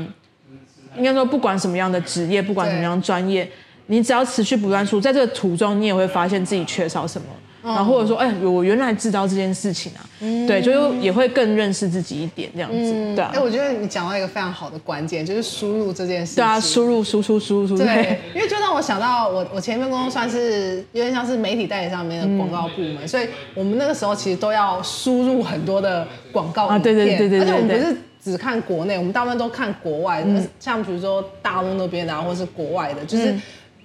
[0.99, 3.51] 应该说不管什么样的职业，不管什么样的专业，
[3.87, 7.29] 你只要持续不断输，在这个途中你也会发现自己缺少什么。
[7.65, 13.31] 然后或者说，哎，我原来知道这件事情啊，嗯、对，就也会更认识自己一点这样子，嗯、对啊。
[13.35, 16.37] 哎，我觉得你讲到一个非常好的关键，就是输入这件事情。
[16.37, 17.79] 对啊，输入、输出、输出。
[17.79, 33.35] 对，因为就让我想到我，我我前一份工作算是有点像是媒体代理上面的广告部门，嗯、所以我们那个时候其实都要输入很多的广告啊，对对对对对，而且我们不是只看国内，我们大部分都看国外的，嗯、像比如说大陆那边的，或是国外的，就是。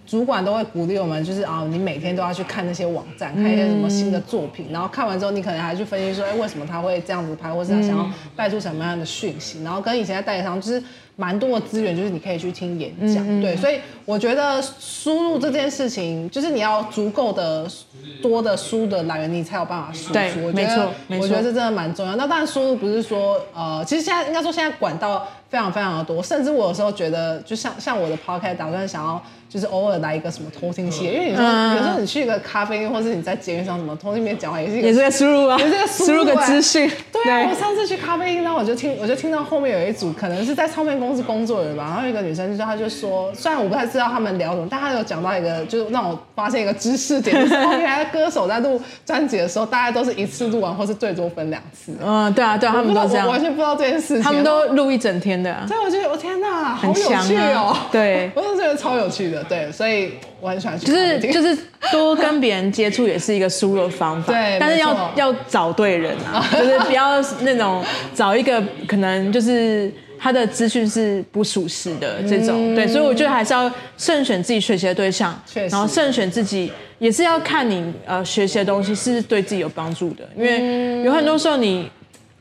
[0.10, 10.82] 嗯主管都会鼓励我们，就是啊，你每天都要去看那些网站，看一些什么新的作品，然后看完之后，你可能还去分析说，哎，为什么他会这样子拍，或是他想要带出什么样的讯息，然后跟以前在代理商就是
[11.16, 17.68] 蛮多的资源，就是你可以去听演讲，对，所以我觉得输入这件事情，就是你要足够的
[18.22, 20.14] 多的书的来源，你才有办法输出。
[20.14, 22.16] 对，没错，没错，我觉得这真的蛮重要。
[22.16, 29.22] 那当然，输入不是说呃，其实现在应该说现在管道非常非常的多，甚至我有时候觉得，就像像我的 podcast 打算想要。
[29.50, 36.88] 就是偶尔来一个什么偷听器，因为你说有时候你去一个咖啡店，或是你在捷运上什么偷听别人讲话，也是一个也是在输入啊，也是在 输入个资讯。
[37.12, 51.91] 对啊，我上次去咖啡店，然后我就听，我就听到后面有一组可能是在唱片公司工作的人吧，然后有一个女生就她就说，虽然我不太知道他们聊什么，但她有讲到一个，就是让我发现一个知识点，就是 原来歌手在录专辑的时候，大家都是一次录完，或是最多分两次。
[52.00, 55.64] 嗯，对啊，对啊，他们都这样，我完全不知道这件事情，他们都录一整天的。
[55.68, 60.14] 对，我觉得我天哪，好有趣哦，对， 我都觉得超有趣的，对，所以。
[60.42, 61.58] 我很喜欢，就是就是
[61.92, 67.84] 多跟别人接触也是一个输入的方法， 对，但是要要找对人啊，就是不要那种
[68.16, 75.38] 找一个可能就是他的资讯是不属实的这种，对，所以我觉得还是要慎选自己学习的对象，
[75.70, 81.92] 然后慎选自己也是要看你呃学习的东西是对自己有帮助的，因为有很多时候你。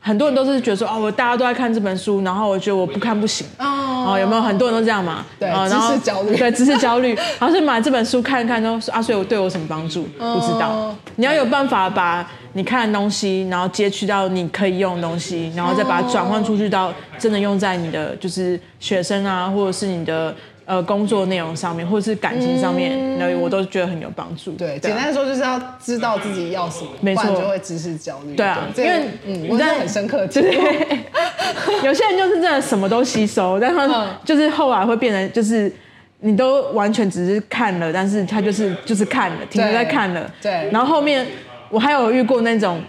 [0.01, 3.45] 很多人都是觉得说，哦，我大家都在看这本书，然后我觉得我不看不行。
[3.57, 5.25] 哦，有没有很多人都这样嘛？
[5.37, 6.35] 对，然后知识焦虑。
[6.37, 7.13] 对，知识焦虑。
[7.37, 10.03] 然后是买这本书看一看，说啊，所以我对我有什么帮助？
[10.17, 10.95] 不知道。
[11.17, 20.33] 你要有办法把你看的东西，然后截取到你可以用的东西，然后再把它转换出去到真的用在你的就是学生啊，或者是你的。
[20.69, 24.51] 呃，工作内容上面，或者是感情上面，那、嗯、我都觉得很有帮助。
[24.51, 28.35] 对，对啊、简单说就是要知道自己要什么，没错，就会知识焦虑。
[28.35, 30.27] 对啊，对因为嗯，我真的很深刻。
[30.27, 30.43] 对，
[31.83, 35.73] 有些人就是真的什么都吸收，但他就是后来会变成就是
[36.19, 40.31] 你都完全只是看了，但是他就是就是看了，停留在看了。
[40.39, 41.25] 对然后后面
[41.71, 42.79] 我还有遇过那种。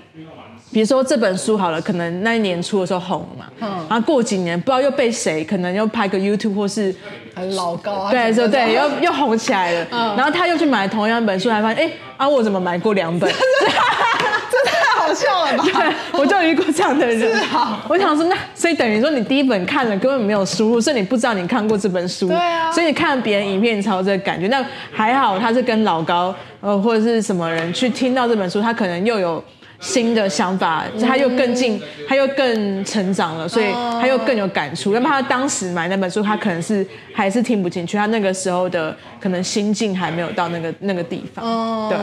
[0.72, 6.94] 比如说这本书好了，可能那一年出的时候红了嘛，嗯，然后过几年不知道又被谁，可能又拍个 YouTube 或是
[7.34, 13.28] 很老高啊，对，对对，又又红起来了，嗯，然后他又去买同样一本书，还发现哎，啊我怎么买过两本？
[14.50, 15.64] 这太好笑了吧？
[16.12, 24.46] 对，我就遇过这样的人，是好，我想说那所以等于说你第一本看了根本没有输入，所以你不知道你看过这本书，对啊，所以你看别人影片才有这个感觉。
[24.46, 29.42] 那还好他是跟老高呃或者是什么人去听到这本书，他可能又有。
[29.80, 34.92] 新的想法，他又更进，他又更成长了，所以他又更有感触。
[34.92, 41.88] 哪怕他当时买那本书，他可能是还是听不进去，他那个时候的可能心境还没有到那个那个地方。
[41.88, 41.98] 对，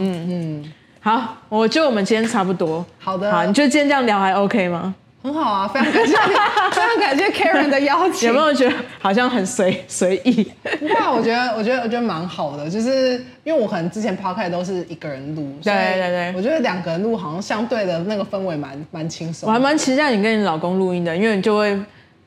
[0.00, 0.72] 嗯嗯。
[1.00, 2.84] 好，我觉得我们今天差不多。
[2.98, 4.94] 好的，好，你觉得今天这样聊还 OK 吗？
[5.22, 6.12] 很好啊，非常感谢，
[6.72, 8.28] 非常感谢 Karen 的邀请。
[8.28, 10.42] 有没有觉得好像很随随意？
[10.62, 19.48] 不我觉得，我觉得，我觉得蛮好的，就是因为我可能之前 Podcast 都是一个人录，对对对，我觉得两个人录好像相对的那个氛围蛮蛮轻松。
[19.48, 21.78] 我还蛮期待你跟你老公录音的，因为你就会，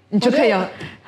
[0.09, 0.59] 你就可以有。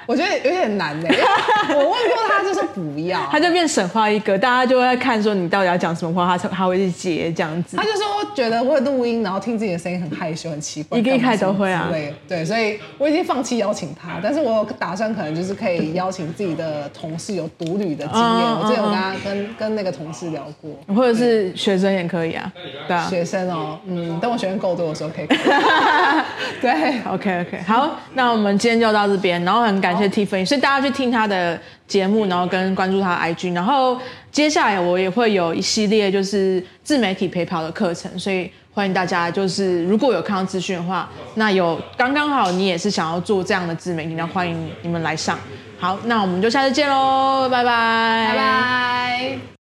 [0.08, 1.08] 我觉得有点难呢，
[1.70, 7.76] 我问过他，就说不要，他就变神话一个，大家就会在看说你到底要讲什么话，他他会去接这样子。
[7.78, 10.98] 他就说觉得会录音，然后听自己的声音很害羞，很奇怪。
[10.98, 18.48] 一个一开始都会啊，对对，所以我已经放弃邀请他，但是我打算可能就是可以邀请自己的同事有独旅的经验。
[18.56, 22.50] 我之前有跟他跟跟那个同事聊过，或者是学生也可以啊，
[22.88, 25.28] 对啊，学生哦，嗯，等我学生够多的时候可以。
[26.62, 26.72] 对
[27.08, 30.78] ，OK OK，好，那我们今天就到这边，然后很感谢 Tiffany，所以大家。
[30.78, 33.98] 去听他的节目，然后跟关注他的 IG，然后
[34.32, 45.38] 接下来我也会有一系列就是自媒体陪跑的课程，所以欢迎大家就是如果有看到资讯的话，那有刚刚好你也是想要做这样的自媒体，那欢迎你们来上。
[45.80, 49.57] 好，那我们就下次见喽，拜拜，拜拜。